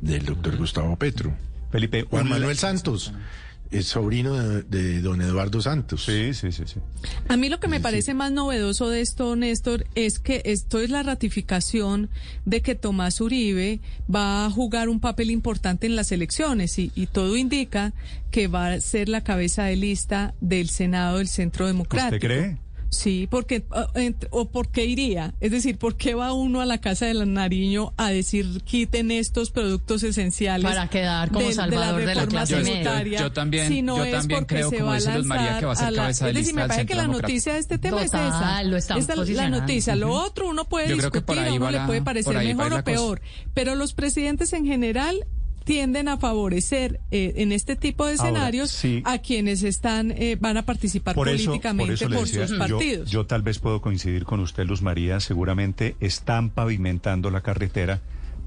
Del 0.00 0.24
doctor 0.24 0.56
Gustavo 0.56 0.96
Petro. 0.96 1.34
Felipe, 1.70 2.02
Juan 2.02 2.28
Manuel 2.28 2.56
Santos, 2.56 3.12
es 3.70 3.86
sobrino 3.86 4.34
de, 4.34 4.62
de 4.62 5.00
don 5.00 5.20
Eduardo 5.20 5.60
Santos. 5.60 6.04
Sí, 6.04 6.32
sí, 6.32 6.52
sí, 6.52 6.62
sí. 6.66 6.80
A 7.28 7.36
mí 7.36 7.48
lo 7.48 7.58
que 7.58 7.68
me 7.68 7.80
parece 7.80 8.14
más 8.14 8.30
novedoso 8.32 8.88
de 8.88 9.00
esto, 9.00 9.34
Néstor, 9.36 9.86
es 9.94 10.18
que 10.18 10.42
esto 10.44 10.80
es 10.80 10.90
la 10.90 11.02
ratificación 11.02 12.08
de 12.44 12.62
que 12.62 12.74
Tomás 12.74 13.20
Uribe 13.20 13.80
va 14.12 14.46
a 14.46 14.50
jugar 14.50 14.88
un 14.88 15.00
papel 15.00 15.30
importante 15.30 15.86
en 15.86 15.96
las 15.96 16.12
elecciones 16.12 16.78
y, 16.78 16.92
y 16.94 17.08
todo 17.08 17.36
indica 17.36 17.92
que 18.30 18.46
va 18.48 18.68
a 18.68 18.80
ser 18.80 19.08
la 19.08 19.22
cabeza 19.22 19.64
de 19.64 19.76
lista 19.76 20.34
del 20.40 20.68
Senado 20.68 21.18
del 21.18 21.28
Centro 21.28 21.66
Democrático. 21.66 22.14
¿Usted 22.14 22.26
cree? 22.26 22.65
Sí, 22.88 23.26
porque 23.30 23.64
ah, 23.72 23.88
o 24.30 24.48
por 24.50 24.68
qué 24.70 24.84
iría, 24.86 25.34
es 25.40 25.50
decir, 25.50 25.76
¿por 25.76 25.96
qué 25.96 26.14
va 26.14 26.32
uno 26.32 26.60
a 26.60 26.66
la 26.66 26.78
casa 26.78 27.06
de 27.06 27.14
la 27.14 27.26
Nariño 27.26 27.92
a 27.96 28.10
decir 28.10 28.62
quiten 28.64 29.10
estos 29.10 29.50
productos 29.50 30.02
esenciales 30.04 30.64
Para 30.70 30.88
quedar 30.88 31.30
como 31.30 31.46
de, 31.46 31.52
salvador 31.54 32.00
de 32.00 32.06
la 32.06 32.12
reforma 32.14 32.30
clase 32.30 32.56
media. 32.56 32.72
tributaria? 32.72 33.18
Yo- 33.18 33.24
yo 33.26 33.32
también- 33.32 33.68
si 33.68 33.82
no 33.82 33.96
yo 33.96 34.04
es 34.04 34.12
también 34.12 34.40
porque 34.40 34.54
creo, 34.54 34.70
se 34.70 34.76
como 34.76 34.88
va 34.88 34.94
a 34.94 34.98
dice 34.98 35.16
Luz 35.18 35.26
María, 35.26 35.58
que 35.58 35.66
va 35.66 35.72
a 35.72 35.76
ser 35.76 35.84
lanzar 35.86 36.02
cabeza 36.04 36.24
de 36.26 36.30
Es 36.30 36.34
decir, 36.36 36.46
lista 36.46 36.54
me 36.54 36.60
del 36.62 36.68
parece 36.68 36.86
que 36.86 36.94
la 36.94 37.06
noticia 37.08 37.52
de 37.54 37.58
este 37.58 37.78
tema 37.78 38.02
es 38.02 38.06
esa. 38.06 38.62
lo 38.62 38.76
Esta 38.76 38.98
es 38.98 39.28
la 39.30 39.48
noticia. 39.50 39.96
Lo 39.96 40.12
otro 40.12 40.48
uno 40.48 40.64
puede 40.64 40.94
discutir, 40.94 41.38
a 41.38 41.52
uno 41.52 41.70
le 41.70 41.78
la- 41.78 41.86
puede 41.86 42.02
parecer 42.02 42.34
mejor 42.36 42.70
la 42.72 42.80
o 42.80 42.84
peor, 42.84 43.20
pero 43.52 43.74
los 43.74 43.92
presidentes 43.94 44.52
en 44.52 44.64
general 44.64 45.26
tienden 45.66 46.06
a 46.06 46.16
favorecer 46.16 47.00
eh, 47.10 47.34
en 47.38 47.50
este 47.50 47.74
tipo 47.74 48.06
de 48.06 48.12
Ahora, 48.12 48.22
escenarios 48.30 48.70
sí. 48.70 49.02
a 49.04 49.18
quienes 49.18 49.64
están 49.64 50.12
eh, 50.12 50.36
van 50.40 50.56
a 50.56 50.62
participar 50.64 51.16
Por 51.16 51.28
eso, 51.28 51.36
por 51.38 51.44
políticamente 51.46 51.94
eso 51.94 52.08
por, 52.08 52.20
decía, 52.20 52.46
sus 52.46 52.56
partidos. 52.56 53.10
yo 53.10 53.26
tal 53.26 53.42
vez 53.42 53.58
puedo 53.58 53.80
coincidir 53.82 54.24
con 54.24 54.38
usted, 54.38 54.64
Luz 54.64 54.80
María, 54.80 55.18
seguramente 55.18 55.96
están 55.98 56.50
pavimentando 56.50 57.30
la 57.32 57.40
carretera 57.40 58.00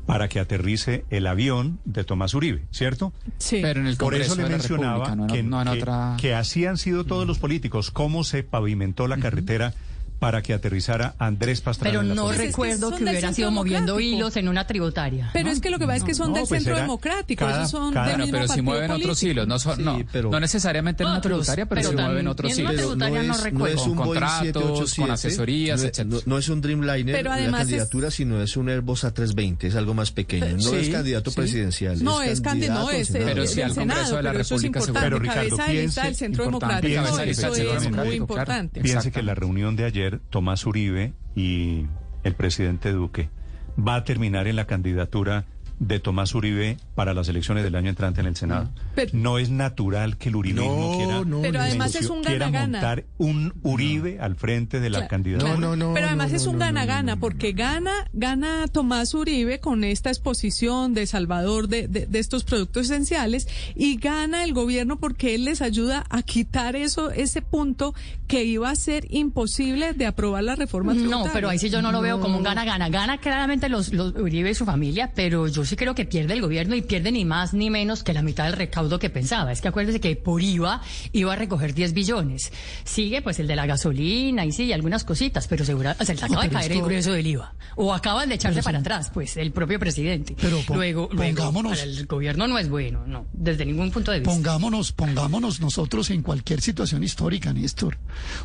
para 0.06 0.30
que 0.30 0.40
aterrice 0.40 1.04
el 1.10 1.28
avión 1.28 1.80
de 1.84 2.06
Tomás 2.06 2.34
Uribe, 2.34 2.64
¿cierto? 2.72 3.12
sí. 3.38 3.60
Pero 3.62 3.82
en 3.82 3.88
el 3.88 3.98
Por 3.98 4.14
Congreso 4.14 4.34
eso 4.34 4.42
le 4.42 4.50
mencionaba 4.50 5.14
no 5.14 5.24
en- 5.26 5.30
que, 5.30 5.44
no 5.44 5.62
en 5.62 5.68
que- 5.68 5.78
otra... 5.78 6.16
que 6.20 6.34
así 6.34 6.66
han 6.66 6.78
sido 6.78 7.04
todos 7.04 7.28
los 7.28 7.38
políticos, 7.38 7.92
cómo 7.92 8.24
se 8.24 8.44
pavimentó 8.44 9.08
la 9.08 9.18
carretera 9.18 9.74
para 10.20 10.42
que 10.42 10.54
aterrizara 10.54 11.16
Andrés 11.18 11.62
Pastrana. 11.62 12.00
Pero 12.00 12.14
no 12.16 12.32
es 12.32 12.38
que 12.40 12.46
recuerdo 12.48 12.90
son 12.90 13.00
que 13.00 13.06
del 13.06 13.14
hubieran 13.16 13.34
sido 13.34 13.52
moviendo 13.52 14.00
hilos 14.00 14.36
en 14.38 14.48
una 14.50 14.68
tributaria. 14.68 15.30
Pero 15.34 15.46
¿no? 15.48 15.52
es 15.54 15.62
que 15.62 15.70
lo 15.70 15.80
que 15.80 15.86
pasa 15.86 15.98
es 15.98 16.04
que 16.04 16.14
son 16.14 16.30
No, 16.32 16.36
del 16.36 16.46
pues 16.48 16.64
Centro 16.64 16.78
Democrático, 16.82 17.46
cada- 17.46 17.60
esos 17.60 17.72
son 17.72 17.94
cada- 17.94 18.08
del 18.10 18.18
mismo 18.18 18.32
pero 18.34 18.48
si 18.54 18.62
mueven 18.62 18.92
otros 18.92 19.24
hilos, 19.24 19.48
no, 19.48 19.60
son, 19.60 19.78
Sí, 19.78 19.84
no, 19.84 20.00
pero- 20.12 20.30
no 20.30 20.40
necesariamente 20.40 21.04
en 21.04 21.10
una 21.10 21.22
tributaria, 21.22 21.66
pero, 21.68 21.82
pero 21.82 21.90
si 21.98 22.04
mueven 22.06 22.28
otros 22.28 22.58
hilos. 22.60 22.76
tributaria 22.76 23.24
no 23.24 23.38
recuerdo. 23.38 23.76
es 23.82 23.88
un 23.88 23.96
Con 23.96 24.08
contratos, 24.08 24.40
787, 24.46 25.02
con 25.02 25.12
asesorías, 25.12 25.80
no, 25.82 25.88
etcétera. 25.88 26.10
no- 26.10 26.22
no 26.26 26.38
es 26.38 26.50
un 26.50 26.62
Dreamliner 26.62 27.16
Pero 27.16 27.30
la 27.30 27.36
además 27.36 27.62
es- 27.62 27.68
candidatura, 27.68 28.12
sino 28.12 28.42
es 28.42 28.58
un 28.58 28.70
Airbus 28.70 29.04
A320, 29.06 29.64
es 29.68 29.76
algo 29.76 29.94
más 29.94 30.12
pequeño. 30.12 30.48
No 30.58 30.60
Sí, 30.60 30.76
es 30.76 30.90
candidato 30.90 31.32
sí. 31.32 31.36
presidencial. 31.38 32.04
No, 32.04 32.22
es 32.22 32.42
candidato, 32.42 32.82
no, 32.82 32.90
es. 32.92 33.10
Pero 33.10 33.46
si 33.48 33.62
al 33.62 33.74
Congreso 33.74 34.00
Senado, 34.00 34.18
de 34.18 34.24
la 34.24 34.34
República 34.34 34.82
se 34.82 34.94
Pero, 34.94 35.20
Ricardo, 35.20 35.58
cabeza 35.58 36.04
del 36.04 36.16
Centro 36.16 36.44
Democrático, 36.46 37.02
eso 37.24 37.54
es 37.56 37.92
muy 37.92 38.16
importante. 38.16 38.82
Piense 38.82 39.12
que 39.12 39.24
la 39.24 39.36
reunión 39.36 39.76
de 39.76 39.86
ayer, 39.86 40.09
Tomás 40.18 40.66
Uribe 40.66 41.14
y 41.36 41.86
el 42.24 42.36
presidente 42.36 42.92
Duque. 42.92 43.30
Va 43.78 43.96
a 43.96 44.04
terminar 44.04 44.48
en 44.48 44.56
la 44.56 44.66
candidatura 44.66 45.46
de 45.80 46.00
Tomás 46.00 46.34
Uribe 46.34 46.78
para 47.00 47.14
las 47.14 47.30
elecciones 47.30 47.64
del 47.64 47.76
año 47.76 47.88
entrante 47.90 48.20
en 48.20 48.28
el 48.28 48.36
Senado. 48.36 48.70
Pero- 48.94 49.12
no 49.14 49.38
es 49.40 49.50
natural 49.50 50.18
que 50.18 50.28
el 50.28 50.36
uribismo 50.36 50.92
No, 50.92 50.98
quiera, 50.98 51.24
no, 51.24 51.42
Pero 51.42 51.60
no, 51.60 51.64
además 51.64 51.96
es 51.96 52.10
un 52.10 52.24
quiera 52.24 52.48
gana-gana. 52.50 52.78
montar 52.80 53.06
un 53.18 53.54
Uribe 53.64 54.20
al 54.20 54.36
frente 54.36 54.82
de 54.82 54.90
la 54.90 54.98
Claro, 55.00 55.10
candidatura. 55.10 55.54
claro. 55.56 55.62
No, 55.70 55.76
no, 55.78 55.88
no, 55.88 55.94
Pero 55.94 56.08
además 56.08 56.32
no, 56.32 56.36
es 56.36 56.44
no, 56.44 56.52
un 56.52 56.58
no, 56.60 56.66
gana-gana, 56.66 57.02
no, 57.04 57.16
no, 57.16 57.22
porque 57.22 57.54
gana, 57.54 57.94
gana 58.12 58.68
Tomás 58.68 59.14
Uribe 59.14 59.62
con 59.62 59.86
esta 59.86 60.10
exposición 60.10 60.94
de 60.94 61.08
Salvador 61.08 61.70
de, 61.70 61.88
de- 61.88 62.06
de 62.06 62.20
estos 62.20 62.44
productos 62.44 62.88
esenciales 62.90 63.48
y 63.76 63.96
gana 63.96 64.44
el 64.44 64.52
gobierno 64.54 65.00
porque 65.00 65.36
él 65.36 65.46
les 65.46 65.62
ayuda 65.62 66.04
a 66.10 66.22
quitar 66.22 66.76
eso, 66.76 67.12
ese 67.12 67.42
punto 67.42 67.96
que 68.28 68.44
iba 68.44 68.70
a 68.70 68.76
ser 68.76 69.08
imposible 69.10 69.94
de 69.94 70.06
aprobar 70.06 70.44
la 70.44 70.56
reforma 70.56 70.94
No, 70.94 71.00
tributaria. 71.00 71.32
pero 71.34 71.48
ahí 71.50 71.60
sí 71.60 71.70
yo 71.70 71.82
no 71.82 71.94
lo 71.94 72.02
veo 72.02 72.20
como 72.20 72.38
un 72.38 72.44
gana-gana. 72.44 72.90
Gana 72.90 73.18
claramente 73.20 73.70
los, 73.70 73.94
los 73.94 74.14
Uribe 74.16 74.52
y 74.52 74.54
su 74.54 74.66
familia, 74.66 75.12
pero 75.16 75.48
yo 75.48 75.64
sí 75.64 75.76
creo 75.78 75.96
que 75.96 76.04
pierde 76.06 76.34
el 76.34 76.42
gobierno 76.42 76.76
y 76.76 76.82
pierde 76.90 77.14
ni 77.14 77.24
más 77.24 77.54
ni 77.54 77.70
menos 77.70 78.04
que 78.04 78.14
la 78.14 78.22
mitad 78.22 78.44
del 78.44 78.54
recaudo 78.54 79.00
que 79.00 79.10
pensaba. 79.10 79.54
Es 79.54 79.62
que 79.62 79.70
acuérdese 79.70 80.02
que 80.02 80.18
por 80.18 80.42
IVA 80.42 80.82
iba 81.14 81.32
a 81.32 81.36
recoger 81.38 81.74
10 81.74 81.94
billones. 81.94 82.52
Sigue 82.84 83.22
pues 83.22 83.40
el 83.40 83.48
de 83.48 83.56
la 83.56 83.66
gasolina 83.66 84.46
y 84.46 84.52
sí, 84.52 84.74
algunas 84.74 85.06
cositas, 85.06 85.48
pero 85.48 85.64
segura, 85.64 85.96
o 85.98 86.04
sea, 86.04 86.18
se 86.18 86.26
acaba 86.26 86.44
de 86.44 86.50
caer 86.50 86.72
el 86.74 86.82
grueso 86.82 87.14
del 87.14 87.28
IVA. 87.28 87.54
O 87.78 87.94
acaban 87.94 88.28
de 88.28 88.36
echarse 88.36 88.62
para 88.62 88.80
atrás, 88.80 89.10
pues, 89.14 89.38
el 89.38 89.52
propio 89.54 89.80
presidente. 89.80 90.36
Pero 90.42 90.58
luego, 90.74 91.08
luego, 91.14 91.36
pongámonos- 91.38 91.78
para 91.80 91.84
el 91.84 92.06
gobierno 92.08 92.48
no 92.48 92.58
es 92.58 92.68
bueno, 92.68 93.06
no, 93.08 93.28
desde 93.32 93.66
ningún 93.66 93.92
punto 93.92 94.12
de 94.12 94.20
vista. 94.20 94.34
Pongámonos, 94.34 94.92
pongámonos 94.92 95.62
nosotros 95.62 96.10
en 96.10 96.24
cualquier 96.24 96.60
situación 96.60 97.04
histórica, 97.04 97.54
Néstor. 97.54 97.98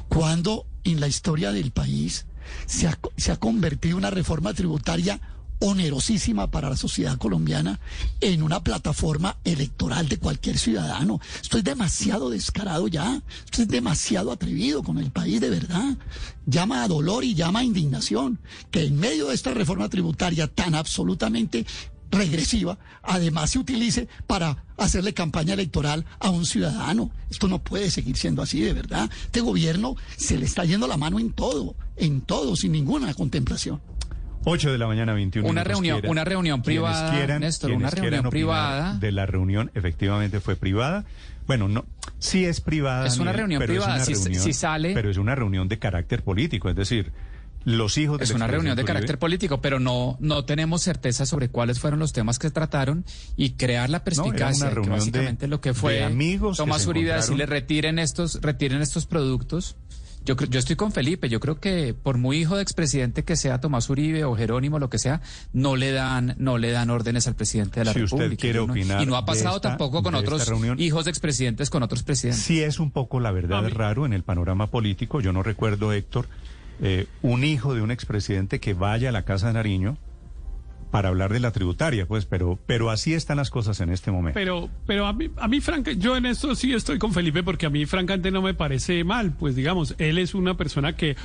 Cuando 0.08 0.66
en 0.84 1.00
la 1.00 1.08
historia 1.08 1.50
del 1.52 1.70
país 1.70 2.26
se 2.66 2.86
ha, 2.88 2.98
se 3.16 3.32
ha 3.32 3.36
convertido 3.36 3.96
una 3.96 4.10
reforma 4.10 4.52
tributaria 4.52 5.18
onerosísima 5.64 6.50
para 6.50 6.68
la 6.68 6.76
sociedad 6.76 7.16
colombiana 7.16 7.80
en 8.21 8.42
una 8.42 8.62
plataforma 8.62 9.38
electoral 9.44 10.11
de 10.11 10.18
cualquier 10.18 10.59
ciudadano. 10.59 11.21
Esto 11.42 11.56
es 11.56 11.64
demasiado 11.64 12.28
descarado 12.28 12.87
ya. 12.87 13.23
Esto 13.47 13.62
es 13.62 13.68
demasiado 13.68 14.30
atrevido 14.30 14.83
con 14.83 14.99
el 14.99 15.11
país 15.11 15.40
de 15.40 15.49
verdad. 15.49 15.97
Llama 16.44 16.83
a 16.83 16.88
dolor 16.88 17.25
y 17.25 17.35
llama 17.35 17.61
a 17.61 17.64
indignación 17.64 18.40
que 18.71 18.85
en 18.85 18.99
medio 18.99 19.28
de 19.28 19.35
esta 19.35 19.54
reforma 19.54 19.88
tributaria 19.88 20.49
tan 20.49 20.75
absolutamente 20.75 21.64
regresiva, 22.11 22.78
además 23.02 23.50
se 23.50 23.59
utilice 23.59 24.06
para 24.26 24.64
hacerle 24.76 25.14
campaña 25.14 25.54
electoral 25.54 26.04
a 26.18 26.28
un 26.28 26.44
ciudadano. 26.44 27.11
Esto 27.30 27.49
no 27.49 27.62
puede 27.62 27.90
seguir 27.90 28.16
siendo 28.18 28.42
así, 28.42 28.61
de 28.61 28.75
verdad. 28.75 29.11
Este 29.25 29.40
gobierno 29.40 29.97
se 30.16 30.37
le 30.37 30.44
está 30.44 30.64
yendo 30.64 30.87
la 30.87 30.99
mano 30.99 31.18
en 31.18 31.33
todo, 31.33 31.75
en 31.97 32.21
todo, 32.21 32.54
sin 32.54 32.73
ninguna 32.73 33.14
contemplación. 33.14 33.80
8 34.44 34.72
de 34.72 34.78
la 34.78 34.86
mañana, 34.86 35.12
21 35.14 35.48
Una 35.48 35.64
reunión- 35.64 36.00
una 36.06 36.24
reunión 36.24 36.62
privada, 36.62 37.10
quieran- 37.12 37.40
Néstor, 37.40 37.70
quienes 37.70 37.92
una 37.92 38.02
reunión 38.02 38.30
privada. 38.30 38.94
De 38.98 39.12
la 39.12 39.26
reunión, 39.26 39.70
efectivamente 39.74 40.40
fue 40.40 40.56
privada. 40.56 41.04
Bueno, 41.46 41.68
no, 41.68 41.84
sí 42.18 42.44
es 42.44 42.60
privada. 42.60 43.06
Es 43.06 43.14
una 43.16 43.26
Daniel, 43.32 43.36
reunión 43.38 43.58
pero 43.60 43.72
privada, 43.74 44.02
Es 44.02 44.08
una 44.08 44.16
si- 44.16 44.22
reunión, 44.24 44.42
si 44.44 44.52
sale- 44.52 44.94
Pero 44.94 45.10
es 45.10 45.18
una 45.18 45.34
reunión 45.34 45.68
de 45.68 45.78
carácter 45.78 46.22
político, 46.22 46.68
es 46.70 46.76
decir, 46.76 47.12
los 47.66 47.96
hijos 47.96 48.18
del 48.18 48.28
Es 48.28 48.34
una 48.34 48.46
reunión 48.46 48.76
de 48.76 48.84
carácter 48.84 49.18
político, 49.18 49.62
pero 49.62 49.80
no, 49.80 50.18
no 50.20 50.44
tenemos 50.44 50.82
certeza 50.82 51.24
sobre 51.24 51.48
cuáles 51.48 51.80
fueron 51.80 51.98
los 51.98 52.12
temas 52.12 52.38
que 52.38 52.50
trataron 52.50 53.06
y 53.38 53.52
crear 53.52 53.88
la 53.88 54.04
perspicacia. 54.04 54.68
que 54.68 54.74
reunión 54.74 54.92
de- 54.92 54.98
básicamente 54.98 55.48
lo 55.48 55.62
que 55.62 55.72
fue 55.72 55.94
de 55.94 56.04
amigos 56.04 56.58
que 56.58 56.62
Tomás 56.62 56.82
se 56.82 56.90
Uribe 56.90 57.12
decirle 57.14 57.46
retiren 57.46 57.98
estos, 57.98 58.38
retiren 58.42 58.82
estos 58.82 59.06
productos. 59.06 59.76
Yo, 60.24 60.36
creo- 60.36 60.48
yo 60.48 60.58
estoy 60.58 60.76
con 60.76 60.90
Felipe, 60.92 61.28
yo 61.28 61.38
creo 61.40 61.60
que 61.60 61.94
por 61.94 62.16
muy 62.18 62.38
hijo 62.38 62.56
de 62.56 62.62
expresidente 62.62 63.24
que 63.24 63.36
sea 63.36 63.60
Tomás 63.60 63.90
Uribe 63.90 64.24
o 64.24 64.34
Jerónimo, 64.34 64.78
lo 64.78 64.88
que 64.88 64.98
sea, 64.98 65.20
no 65.52 65.76
le 65.76 65.92
dan, 65.92 66.34
no 66.38 66.56
le 66.58 66.70
dan 66.70 66.88
órdenes 66.90 67.26
al 67.26 67.34
presidente 67.34 67.80
de 67.80 67.84
la 67.86 67.92
Si 67.92 68.02
usted 68.02 68.16
República. 68.18 68.40
quiere 68.40 68.62
Y 68.62 68.66
no- 68.66 68.72
opinar 68.72 69.02
y 69.02 69.06
no 69.06 69.16
ha 69.16 69.24
pasado 69.26 69.56
esta- 69.56 69.68
tampoco 69.70 70.02
con 70.02 70.14
otros 70.14 70.48
reunión. 70.48 70.80
hijos 70.80 71.04
de 71.04 71.10
expresidentes, 71.10 71.68
con 71.68 71.82
otros 71.82 72.02
presidentes. 72.02 72.42
Sí 72.42 72.62
es 72.62 72.78
un 72.78 72.90
poco 72.90 73.20
la 73.20 73.32
verdad 73.32 73.68
raro 73.70 74.06
en 74.06 74.12
el 74.14 74.22
panorama 74.22 74.68
político. 74.70 75.20
Yo 75.20 75.32
no 75.32 75.42
recuerdo, 75.42 75.92
Héctor, 75.92 76.28
eh, 76.80 77.06
un 77.22 77.44
hijo 77.44 77.74
de 77.74 77.82
un 77.82 77.90
expresidente 77.90 78.60
que 78.60 78.72
vaya 78.74 79.10
a 79.10 79.12
la 79.12 79.24
Casa 79.24 79.48
de 79.48 79.52
Nariño 79.52 79.96
para 80.94 81.08
hablar 81.08 81.32
de 81.32 81.40
la 81.40 81.50
tributaria, 81.50 82.06
pues, 82.06 82.24
pero, 82.24 82.56
pero 82.66 82.88
así 82.88 83.14
están 83.14 83.38
las 83.38 83.50
cosas 83.50 83.80
en 83.80 83.90
este 83.90 84.12
momento. 84.12 84.38
Pero, 84.38 84.70
pero 84.86 85.06
a 85.06 85.12
mí, 85.12 85.28
a 85.38 85.48
mí 85.48 85.60
franca, 85.60 85.90
yo 85.90 86.16
en 86.16 86.24
esto 86.24 86.54
sí 86.54 86.72
estoy 86.72 87.00
con 87.00 87.12
Felipe 87.12 87.42
porque 87.42 87.66
a 87.66 87.68
mí 87.68 87.84
francamente 87.84 88.30
no 88.30 88.42
me 88.42 88.54
parece 88.54 89.02
mal, 89.02 89.32
pues 89.32 89.56
digamos, 89.56 89.96
él 89.98 90.18
es 90.18 90.36
una 90.36 90.56
persona 90.56 90.94
que 90.94 91.16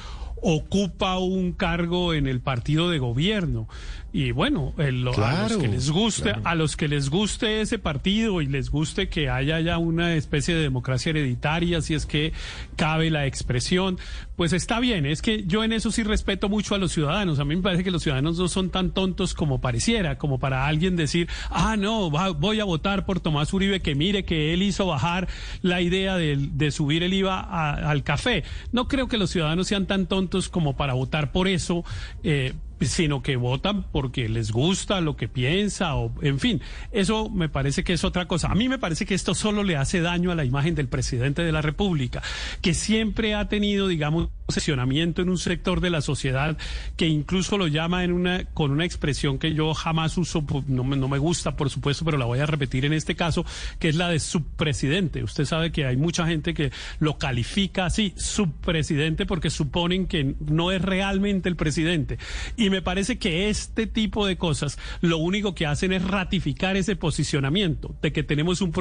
ocupa 0.41 1.17
un 1.17 1.53
cargo 1.53 2.13
en 2.13 2.27
el 2.27 2.39
partido 2.41 2.89
de 2.89 3.00
gobierno 3.00 3.67
y 4.12 4.31
bueno, 4.31 4.74
el- 4.79 5.08
a 5.08 5.48
los 5.48 5.58
que 5.58 5.67
les 5.67 5.91
guste, 5.91 6.24
claro. 6.31 6.41
a 6.43 6.55
los 6.55 6.75
que 6.75 6.88
les 6.88 7.10
guste 7.12 7.62
ese 7.62 7.77
partido 7.77 8.41
y 8.41 8.48
les 8.48 8.72
guste 8.72 9.08
que 9.08 9.29
haya 9.29 9.60
ya 9.60 9.77
una 9.77 10.15
especie 10.15 10.55
de 10.55 10.62
democracia 10.63 11.12
hereditaria, 11.12 11.79
si 11.81 11.93
es 11.93 12.08
que 12.08 12.34
cabe 12.75 13.12
la 13.12 13.27
expresión, 13.27 14.00
pues 14.36 14.51
está 14.53 14.79
bien. 14.79 15.05
Es 15.05 15.22
que 15.22 15.43
yo 15.46 15.63
en 15.63 15.74
eso 15.74 15.91
sí 15.91 16.01
respeto 16.01 16.50
mucho 16.50 16.74
a 16.74 16.79
los 16.79 16.91
ciudadanos. 16.91 17.38
A 17.38 17.46
mí 17.46 17.55
me 17.55 17.62
parece 17.62 17.84
que 17.84 17.91
los 17.91 18.01
ciudadanos 18.01 18.39
no 18.39 18.48
son 18.48 18.72
tan 18.72 18.91
tontos 18.91 19.36
como 19.36 19.62
pareciera, 19.62 20.17
como 20.17 20.39
para 20.39 20.65
alguien 20.65 20.96
decir, 20.96 21.27
ah, 21.51 21.75
no, 21.77 22.10
va- 22.10 22.31
voy 22.31 22.60
a 22.62 22.63
votar 22.63 23.05
por 23.05 23.19
Tomás 23.19 23.53
Uribe, 23.53 23.79
que 23.81 23.93
mire 23.93 24.25
que 24.25 24.53
él 24.55 24.63
hizo 24.63 24.88
bajar 24.88 25.27
la 25.62 25.81
idea 25.81 26.15
de, 26.15 26.36
de 26.51 26.72
subir 26.72 27.03
el 27.03 27.13
IVA 27.13 27.39
a- 27.41 27.74
al 27.91 28.01
café. 28.03 28.43
No 28.72 28.88
creo 28.88 29.08
que 29.08 29.17
los 29.19 29.29
ciudadanos 29.29 29.67
sean 29.67 29.86
tan 29.86 30.08
tontos 30.08 30.28
como 30.50 30.77
para 30.77 30.93
votar 30.93 31.31
por 31.31 31.48
eso. 31.48 31.83
eh, 32.24 32.53
sino 32.81 33.21
que 33.21 33.36
votan 33.36 33.83
porque 33.91 34.29
les 34.29 34.51
gusta 34.51 35.01
lo 35.01 35.15
que 35.17 35.27
piensa 35.27 35.95
o 35.95 36.13
en 36.21 36.39
fin, 36.39 36.62
eso 36.91 37.29
me 37.29 37.50
parece 37.50 37.83
que 37.83 37.93
es 37.93 38.03
otra 38.03 38.27
cosa. 38.27 38.48
A 38.50 38.55
mí 38.55 38.69
me 38.69 38.79
parece 38.79 39.05
que 39.05 39.15
esto 39.15 39.36
solo 39.36 39.63
le 39.63 39.75
hace 39.75 40.01
daño 40.01 40.31
a 40.31 40.36
la 40.36 40.45
imagen 40.45 40.75
del 40.75 40.88
presidente 40.88 41.41
de 41.43 41.51
la 41.51 41.62
República, 41.62 42.21
que 42.62 42.74
siempre 42.74 43.36
ha 43.36 43.50
tenido, 43.50 43.88
digamos, 43.88 44.29
posicionamiento 44.53 45.21
en 45.21 45.29
un 45.29 45.37
sector 45.37 45.79
de 45.79 45.91
la 45.91 46.01
sociedad 46.01 46.57
que 46.97 47.05
incluso 47.07 47.55
lo 47.59 47.67
llama 47.67 48.03
en 48.03 48.11
una 48.11 48.45
con 48.45 48.71
una 48.71 48.83
expresión 48.83 49.37
que 49.37 49.53
yo 49.53 49.75
jamás 49.75 50.17
uso, 50.17 50.41
pu- 50.41 50.65
no 50.65 50.83
me, 50.83 51.19
gusta, 51.19 51.55
por 51.55 51.69
supuesto, 51.69 52.03
pero 52.03 52.17
la 52.17 52.25
voy 52.25 52.39
a 52.39 52.47
repetir 52.47 52.83
en 52.85 52.93
este 52.93 53.15
caso, 53.15 53.45
que 53.77 53.89
es 53.89 53.95
la 53.95 54.09
de 54.09 54.19
subpresidente. 54.19 55.23
Usted 55.23 55.45
sabe 55.45 55.71
que 55.71 55.85
hay 55.85 55.97
mucha 55.97 56.25
gente 56.25 56.55
que 56.55 56.71
lo 56.99 57.19
califica 57.19 57.85
así, 57.85 58.11
subpresidente, 58.17 59.27
porque 59.27 59.51
suponen 59.51 60.07
que 60.07 60.33
no 60.39 60.71
es 60.71 60.81
realmente 60.81 61.47
el 61.47 61.55
presidente. 61.55 62.17
Y 62.57 62.71
me 62.71 62.81
parece 62.81 63.19
que 63.19 63.49
este 63.49 63.85
tipo 63.85 64.25
de 64.25 64.37
cosas 64.37 64.79
lo 65.01 65.19
único 65.19 65.53
que 65.53 65.67
hacen 65.67 65.93
es 65.93 66.01
ratificar 66.03 66.75
ese 66.75 66.95
posicionamiento 66.95 67.95
de 68.01 68.11
que 68.11 68.23
tenemos 68.23 68.61
un 68.61 68.71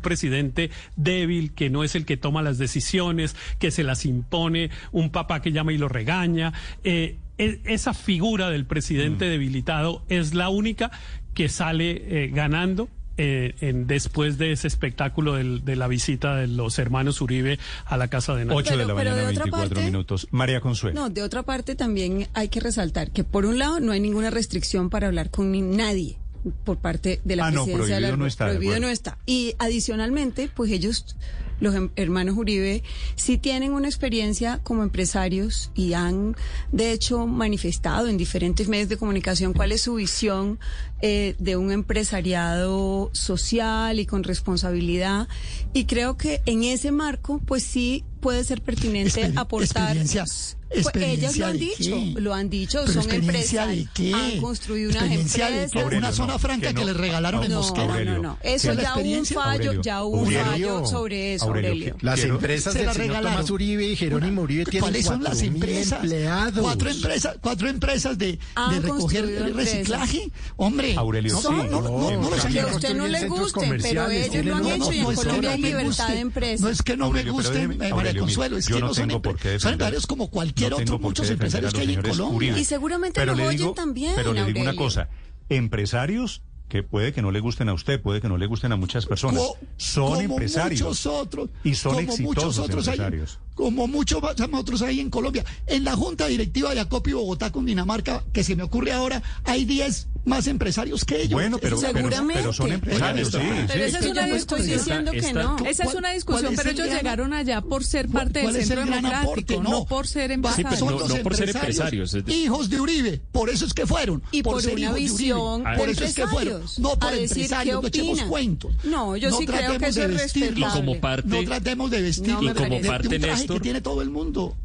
presidente 0.00 0.70
débil, 0.96 1.52
que 1.54 1.70
no 1.70 1.84
es 1.84 1.94
el 1.94 2.04
que 2.06 2.16
toma 2.16 2.42
las 2.42 2.58
decisiones, 2.58 3.36
que 3.60 3.70
se 3.70 3.84
las 3.84 4.04
impone, 4.04 4.70
un 4.96 5.10
papá 5.10 5.42
que 5.42 5.52
llama 5.52 5.72
y 5.72 5.78
lo 5.78 5.88
regaña. 5.88 6.52
Eh, 6.84 7.18
e- 7.38 7.60
esa 7.66 7.92
figura 7.92 8.48
del 8.50 8.64
presidente 8.64 9.26
debilitado 9.26 10.02
es 10.08 10.32
la 10.34 10.48
única 10.48 10.90
que 11.34 11.48
sale 11.50 12.24
eh, 12.24 12.28
ganando 12.32 12.88
eh, 13.18 13.54
en, 13.60 13.86
después 13.86 14.36
de 14.38 14.52
ese 14.52 14.66
espectáculo 14.68 15.34
del- 15.34 15.64
de 15.64 15.76
la 15.76 15.86
visita 15.88 16.34
de 16.36 16.46
los 16.46 16.78
hermanos 16.78 17.20
Uribe 17.20 17.58
a 17.84 17.96
la 17.98 18.08
casa 18.08 18.34
de 18.34 18.44
Nariño. 18.46 18.58
8 18.58 18.76
de 18.78 18.86
la 18.86 18.94
mañana, 18.94 19.16
de 19.16 19.22
otra 19.22 19.44
24 19.44 19.68
parte- 19.68 19.84
minutos. 19.84 20.28
María 20.30 20.60
Consuelo. 20.60 20.98
No, 21.00 21.10
de 21.10 21.22
otra 21.22 21.42
parte 21.42 21.74
también 21.74 22.28
hay 22.34 22.48
que 22.48 22.60
resaltar 22.60 23.10
que 23.10 23.22
por 23.24 23.44
un 23.46 23.58
lado 23.58 23.80
no 23.80 23.92
hay 23.92 24.00
ninguna 24.00 24.30
restricción 24.30 24.88
para 24.90 25.06
hablar 25.08 25.30
con 25.30 25.50
ni- 25.52 25.60
nadie 25.62 26.18
por 26.64 26.78
parte 26.78 27.20
de 27.24 27.36
la 27.36 27.46
Ah, 27.46 27.50
no, 27.50 27.64
presidencia 27.64 27.94
de 27.96 28.00
la 28.02 28.08
prohibido 28.08 28.16
no 28.22 28.26
está, 28.28 28.44
de 28.46 28.54
prohibido 28.54 28.80
no 28.80 28.88
está. 28.88 29.18
Y 29.26 29.54
adicionalmente, 29.58 30.48
pues 30.54 30.70
ellos, 30.70 31.16
los 31.60 31.74
hem- 31.74 31.90
hermanos 31.96 32.36
Uribe, 32.36 32.82
sí 33.14 33.38
tienen 33.38 33.72
una 33.72 33.88
experiencia 33.88 34.60
como 34.62 34.82
empresarios 34.82 35.70
y 35.74 35.94
han, 35.94 36.36
de 36.72 36.92
hecho, 36.92 37.26
manifestado 37.26 38.08
en 38.08 38.16
diferentes 38.18 38.68
medios 38.68 38.88
de 38.88 38.96
comunicación 38.96 39.52
cuál 39.52 39.72
es 39.72 39.82
su 39.82 39.94
visión 39.94 40.58
eh, 41.02 41.34
de 41.38 41.56
un 41.56 41.70
empresariado 41.72 43.10
social 43.12 43.98
y 44.00 44.06
con 44.06 44.22
responsabilidad. 44.24 45.28
Y 45.72 45.84
creo 45.84 46.16
que 46.16 46.42
en 46.46 46.62
ese 46.64 46.90
marco, 46.92 47.40
pues 47.44 47.62
sí 47.62 48.04
puede 48.26 48.42
ser 48.42 48.60
pertinente 48.60 49.22
Exper- 49.22 49.38
aportar. 49.38 49.96
experiencia- 49.96 50.24
Pues 50.24 50.56
ellos 50.68 50.86
experiencia 50.88 51.46
lo 51.46 51.52
han 51.52 51.58
dicho, 51.60 51.76
qué? 51.94 52.14
lo 52.20 52.34
han 52.34 52.50
dicho, 52.50 52.80
¿Pero 52.80 52.92
son 52.92 53.02
experiencia 53.04 53.66
de 53.68 53.72
empresarios, 53.82 53.90
qué? 53.94 54.14
han 54.34 54.40
construido 54.40 54.90
unas 54.90 55.02
¿Experiencia 55.04 55.44
de 55.46 55.50
qué? 55.52 55.62
empresas. 55.62 55.82
Aurelio, 55.84 55.98
Una 56.08 56.12
zona 56.12 56.32
no, 56.32 56.38
franca 56.40 56.68
que 56.68 56.74
que, 56.74 56.80
no. 56.80 56.86
le 56.88 56.92
regalaron 56.94 57.44
en 57.44 57.52
Mosquera. 57.54 57.86
No, 57.86 58.04
no, 58.04 58.18
no. 58.22 58.38
¿Qué 58.42 58.54
Eso 58.54 58.70
es 58.72 58.76
la 58.76 58.82
ya 58.82 58.94
hubo 58.96 59.00
un 59.18 59.26
fallo, 59.26 59.40
Aurelio, 59.70 59.82
ya 59.82 60.02
hubo 60.02 60.16
un 60.18 60.32
fallo 60.32 60.86
sobre 60.86 61.34
eso, 61.34 61.44
Aurelio, 61.44 61.70
Aurelio. 61.70 61.96
que- 61.98 62.04
Las 62.06 62.20
empresas 62.24 62.72
Se 62.72 62.78
del 62.80 62.86
la 62.88 62.92
señor 62.94 63.06
regalaron. 63.06 63.32
Tomás 63.36 63.50
Uribe 63.52 63.86
y 63.86 63.94
Jerónimo 63.96 64.42
Uribe 64.42 64.64
tienen 64.64 64.80
¿Cuáles 64.80 65.06
son 65.06 65.22
las 65.22 65.34
4.000 65.38 65.46
empresas? 65.54 66.02
empleados. 66.02 66.60
Cuatro 66.64 66.90
empresas, 66.90 67.36
cuatro 67.40 67.68
empresas 67.68 68.18
de, 68.18 68.26
de 68.32 68.80
recoger 68.80 69.54
reciclaje. 69.54 70.30
Hombre, 70.56 70.96
Aurelio, 70.96 71.32
no, 71.34 71.40
sí. 71.42 71.46
no, 71.48 71.62
no, 71.64 71.80
no, 71.80 72.10
no 72.22 72.30
los 72.30 72.44
Que 72.44 72.60
a 72.60 72.66
usted 72.66 72.96
no 72.96 73.06
le 73.06 73.28
guste, 73.28 73.60
pero 73.82 74.10
ellos 74.10 74.44
lo 74.44 74.56
han 74.56 74.66
hecho 74.66 74.92
y 74.92 74.98
en 74.98 75.06
que 75.10 75.14
Colombia 75.14 75.52
hay 75.52 75.62
libertad 75.62 75.86
guste, 75.86 76.12
de 76.12 76.18
empresas. 76.18 76.60
No 76.60 76.68
es 76.70 76.82
que 76.82 76.96
no 76.96 77.10
me 77.12 77.22
gusten, 77.22 77.78
Consuelo, 78.20 78.56
es 78.56 78.66
yo 78.66 78.76
que 78.76 78.80
no 78.80 78.88
no, 78.88 78.94
son, 78.94 79.10
empresarios 79.10 80.06
como 80.06 80.30
cualquier 80.30 80.70
no 80.70 80.76
otro, 80.78 80.98
muchos 80.98 81.28
empresarios 81.30 81.72
que 81.74 81.80
hay 81.80 81.94
en 81.94 82.02
Colombia. 82.02 82.36
Uribe. 82.36 82.60
Y 82.60 82.64
seguramente 82.64 83.20
Pero 83.20 83.34
le 83.34 83.46
oyen 83.46 83.58
digo- 83.58 83.74
también, 83.74 84.12
Pero 84.16 84.32
le 84.32 84.44
digo 84.44 84.60
una 84.60 84.74
cosa, 84.76 85.08
empresarios 85.48 86.42
que 86.68 86.82
puede 86.82 87.12
que 87.12 87.22
no 87.22 87.30
le 87.30 87.40
gusten 87.40 87.68
a 87.68 87.74
usted, 87.74 88.00
puede 88.00 88.20
que 88.20 88.28
no 88.28 88.36
le 88.38 88.46
gusten 88.46 88.72
a 88.72 88.76
muchas 88.76 89.06
personas, 89.06 89.40
Co- 89.40 89.58
son 89.76 90.04
como 90.08 90.20
empresarios. 90.20 90.80
muchos 90.82 91.06
otros 91.06 91.50
y 91.62 91.74
son 91.74 91.92
como 91.94 92.00
exitosos 92.00 92.24
muchos 92.26 92.58
otros 92.58 92.88
hay- 92.88 92.94
empresarios. 92.94 93.38
Como 93.56 93.88
muchos 93.88 94.22
otros 94.52 94.82
hay 94.82 95.00
en 95.00 95.10
Colombia 95.10 95.44
en 95.66 95.82
la 95.82 95.96
junta 95.96 96.28
directiva 96.28 96.72
de 96.74 96.80
Acopi 96.80 97.12
Bogotá 97.12 97.50
con 97.50 97.66
Dinamarca 97.66 98.22
que 98.32 98.44
se 98.44 98.54
me 98.54 98.62
ocurre 98.62 98.92
ahora 98.92 99.20
hay 99.44 99.64
10 99.64 100.06
más 100.24 100.46
empresarios 100.48 101.04
que 101.04 101.22
ellos 101.22 101.32
Bueno, 101.34 101.58
pero, 101.58 101.76
Eso- 101.76 101.86
pero, 101.92 101.98
Seguramente. 101.98 102.40
pero 102.42 102.52
son 102.52 102.72
empresarios, 102.72 103.28
sí, 103.28 103.38
Pero 103.38 103.72
sí. 103.74 103.80
esa 103.80 103.98
es 103.98 104.04
Que 104.04 104.10
una 104.10 104.22
yo 104.22 104.26
no 104.28 104.34
estoy 104.34 104.58
discusión. 104.62 104.78
diciendo 105.04 105.10
que 105.12 105.18
Esta- 105.18 105.42
no. 105.42 105.56
Esa 105.58 105.68
es 105.70 105.78
¿Cuál- 105.90 105.96
una 105.98 106.12
discusión, 106.12 106.52
es 106.52 106.56
pero 106.58 106.70
el 106.70 106.74
ellos 106.76 106.86
gran- 106.88 106.98
llegaron 106.98 107.32
allá 107.32 107.60
por 107.60 107.84
ser 107.84 108.08
parte 108.08 108.42
¿Cuál 108.42 108.54
del 108.54 108.64
centro 108.66 108.86
gran 108.86 109.02
democrático, 109.02 109.30
aporte? 109.54 109.58
no, 109.70 109.84
por 109.86 110.06
ser 110.08 110.30
empresarios. 110.32 110.78
son 110.80 110.88
no- 110.88 110.98
los 110.98 111.08
no 111.08 111.16
por 111.22 111.36
ser 111.36 111.48
empresarios, 111.50 112.16
hijos 112.26 112.68
de 112.70 112.80
Uribe, 112.80 113.20
por 113.30 113.50
eso 113.50 113.66
es 113.66 113.72
que 113.72 113.86
fueron. 113.86 114.20
Y 114.32 114.42
por 114.42 114.60
ser 114.60 114.72
una 114.72 114.80
hijos 114.80 114.94
de 114.96 115.00
Uribe, 115.00 115.12
visión 115.12 115.64
Por 115.76 115.88
eso 115.88 116.04
es 116.04 116.14
que 116.14 116.26
fueron. 116.26 116.54
empresarios, 116.54 116.78
No 116.80 116.98
por 116.98 117.14
empresarios, 117.14 117.82
no 117.82 117.88
echemos 117.88 118.22
cuentos. 118.22 118.72
No, 118.84 119.16
yo 119.16 119.30
sí 119.30 119.46
creo 119.46 119.78
que 119.78 119.86
eso 119.86 120.00
de 120.00 120.06
es 120.06 120.12
respetable. 120.22 120.60
Y 120.66 120.70
como 120.70 121.00
parte- 121.00 121.28
No 121.28 121.44
tratemos 121.44 121.90
de 121.92 122.02
vestir 122.02 122.32
No 122.34 122.42
me 122.42 122.50
Y 122.50 122.54
como 122.54 122.80
parte, 122.82 123.08
de 123.10 123.18
Néstor, 123.46 123.56
que 123.58 123.62
tiene 123.62 123.80
todo 123.80 124.02
el 124.02 124.10
mundo. 124.10 124.56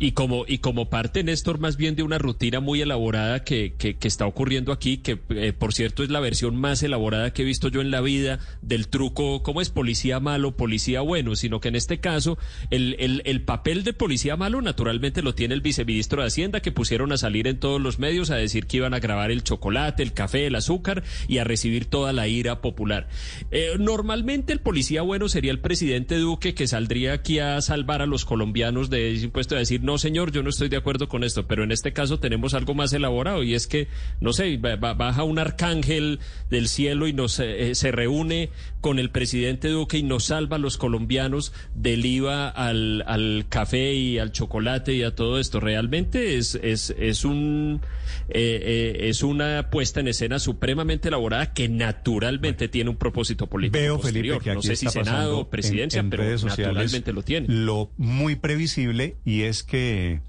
Y 0.00 0.12
como, 0.12 0.44
y 0.48 0.58
como 0.58 0.90
parte, 0.90 1.22
Néstor, 1.22 1.60
más 1.60 1.76
bien 1.76 1.94
de 1.94 2.02
una 2.02 2.18
rutina 2.18 2.58
muy 2.58 2.80
elaborada 2.80 3.44
que, 3.44 3.74
que, 3.78 3.96
que 3.96 4.08
está 4.08 4.26
ocurriendo 4.26 4.72
aquí, 4.72 4.98
que 4.98 5.20
eh, 5.30 5.52
por 5.52 5.72
cierto 5.72 6.02
es 6.02 6.10
la 6.10 6.18
versión 6.18 6.56
más 6.56 6.82
elaborada 6.82 7.32
que 7.32 7.42
he 7.42 7.44
visto 7.44 7.68
yo 7.68 7.80
en 7.80 7.92
la 7.92 8.00
vida 8.00 8.40
del 8.60 8.88
truco, 8.88 9.42
¿cómo 9.44 9.60
es 9.60 9.70
policía 9.70 10.18
malo, 10.18 10.56
policía 10.56 11.00
bueno? 11.00 11.36
Sino 11.36 11.60
que 11.60 11.68
en 11.68 11.76
este 11.76 12.00
caso 12.00 12.38
el, 12.70 12.96
el, 12.98 13.22
el 13.24 13.42
papel 13.42 13.84
de 13.84 13.92
policía 13.92 14.36
malo 14.36 14.60
naturalmente 14.62 15.22
lo 15.22 15.34
tiene 15.34 15.54
el 15.54 15.60
viceministro 15.60 16.22
de 16.22 16.28
Hacienda, 16.28 16.60
que 16.60 16.72
pusieron 16.72 17.12
a 17.12 17.16
salir 17.16 17.46
en 17.46 17.60
todos 17.60 17.80
los 17.80 18.00
medios 18.00 18.30
a 18.30 18.36
decir 18.36 18.66
que 18.66 18.78
iban 18.78 18.94
a 18.94 19.00
grabar 19.00 19.30
el 19.30 19.44
chocolate, 19.44 20.02
el 20.02 20.12
café, 20.12 20.46
el 20.46 20.56
azúcar 20.56 21.04
y 21.28 21.38
a 21.38 21.44
recibir 21.44 21.84
toda 21.84 22.12
la 22.12 22.26
ira 22.26 22.60
popular. 22.60 23.08
Eh, 23.52 23.76
normalmente 23.78 24.52
el 24.52 24.60
policía 24.60 25.02
bueno 25.02 25.28
sería 25.28 25.52
el 25.52 25.60
presidente 25.60 26.18
Duque, 26.18 26.54
que 26.54 26.66
saldría 26.66 27.12
aquí 27.12 27.38
a 27.38 27.60
salvar 27.60 28.02
a 28.02 28.06
los 28.06 28.24
colombianos 28.24 28.90
de 28.90 29.14
ese 29.14 29.26
impuesto, 29.26 29.54
a 29.54 29.60
decir, 29.60 29.83
no 29.84 29.98
señor, 29.98 30.32
yo 30.32 30.42
no 30.42 30.50
estoy 30.50 30.68
de 30.68 30.76
acuerdo 30.76 31.08
con 31.08 31.22
esto, 31.22 31.46
pero 31.46 31.62
en 31.62 31.70
este 31.70 31.92
caso 31.92 32.18
tenemos 32.18 32.54
algo 32.54 32.74
más 32.74 32.92
elaborado 32.92 33.42
y 33.42 33.54
es 33.54 33.66
que, 33.66 33.86
no 34.20 34.32
sé, 34.32 34.56
ba- 34.56 34.76
ba- 34.76 34.94
baja 34.94 35.22
un 35.22 35.38
arcángel 35.38 36.18
del 36.50 36.68
cielo 36.68 37.06
y 37.06 37.12
nos 37.12 37.38
eh, 37.38 37.74
se 37.74 37.92
reúne 37.92 38.50
con 38.84 38.98
el 38.98 39.08
presidente 39.08 39.68
Duque 39.68 39.96
y 39.96 40.02
nos 40.02 40.24
salva 40.24 40.56
a 40.56 40.58
los 40.58 40.76
colombianos 40.76 41.54
del 41.74 42.04
IVA 42.04 42.50
al, 42.50 43.02
al 43.06 43.46
café 43.48 43.94
y 43.94 44.18
al 44.18 44.30
chocolate 44.30 44.92
y 44.92 45.02
a 45.04 45.14
todo 45.14 45.40
esto. 45.40 45.58
Realmente 45.58 46.36
es, 46.36 46.54
es, 46.56 46.94
es 46.98 47.24
un 47.24 47.80
eh, 48.28 48.60
eh, 48.62 49.08
es 49.08 49.22
una 49.22 49.70
puesta 49.70 50.00
en 50.00 50.08
escena 50.08 50.38
supremamente 50.38 51.08
elaborada 51.08 51.54
que 51.54 51.66
naturalmente 51.66 52.68
tiene 52.68 52.90
un 52.90 52.96
propósito 52.96 53.46
político 53.46 53.78
Veo, 53.80 53.96
posterior. 53.96 54.36
Felipe, 54.36 54.44
que 54.44 54.52
no 54.52 54.58
aquí 54.58 54.68
sé 54.68 54.76
si 54.76 54.88
Senado 54.90 55.38
o 55.38 55.48
presidencia, 55.48 56.00
en, 56.00 56.04
en 56.04 56.10
pero 56.10 56.24
naturalmente 56.24 57.14
lo 57.14 57.22
tiene. 57.22 57.46
Lo 57.48 57.90
muy 57.96 58.36
previsible 58.36 59.16
y 59.24 59.44
es 59.44 59.62
que 59.62 60.20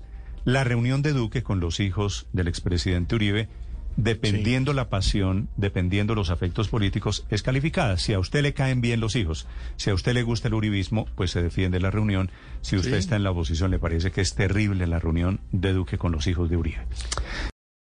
La 0.46 0.64
reunión 0.64 1.02
de 1.02 1.12
Duque 1.12 1.44
con 1.44 1.60
los 1.60 1.82
hijos 1.82 2.28
del 2.32 2.48
expresidente 2.48 3.16
Uribe, 3.16 3.50
dependiendo 3.98 4.74
la 4.74 4.90
pasión, 4.90 5.48
dependiendo 5.58 6.16
los 6.16 6.30
afectos 6.30 6.68
políticos, 6.68 7.26
es 7.30 7.42
calificada. 7.44 7.98
Si 7.98 8.14
a 8.14 8.20
usted 8.20 8.42
le 8.42 8.54
caen 8.54 8.82
bien 8.82 9.00
los 9.00 9.16
hijos, 9.16 9.48
si 9.78 9.90
a 9.90 9.94
usted 9.94 10.14
le 10.14 10.24
gusta 10.24 10.48
el 10.48 10.54
uribismo, 10.54 11.06
pues 11.16 11.32
se 11.32 11.42
defiende 11.42 11.80
la 11.80 11.92
reunión. 11.92 12.32
Si 12.62 12.76
usted 12.76 12.92
Sí. 12.94 12.98
está 12.98 13.16
en 13.16 13.24
la 13.24 13.32
oposición, 13.32 13.72
le 13.72 13.80
parece 13.80 14.12
que 14.12 14.22
es 14.22 14.36
terrible 14.36 14.88
la 14.88 15.00
reunión 15.00 15.40
de 15.52 15.74
Duque 15.74 15.98
con 15.98 16.12
los 16.12 16.28
hijos 16.28 16.50
de 16.50 16.58
Uribe. 16.58 16.86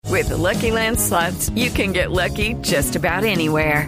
With 0.10 0.28
the 0.28 0.38
Lucky 0.38 0.70
Land 0.70 1.00
slots, 1.00 1.50
you 1.56 1.72
can 1.74 1.94
get 1.94 2.10
lucky 2.12 2.56
just 2.64 2.96
about 2.96 3.24
anywhere. 3.24 3.88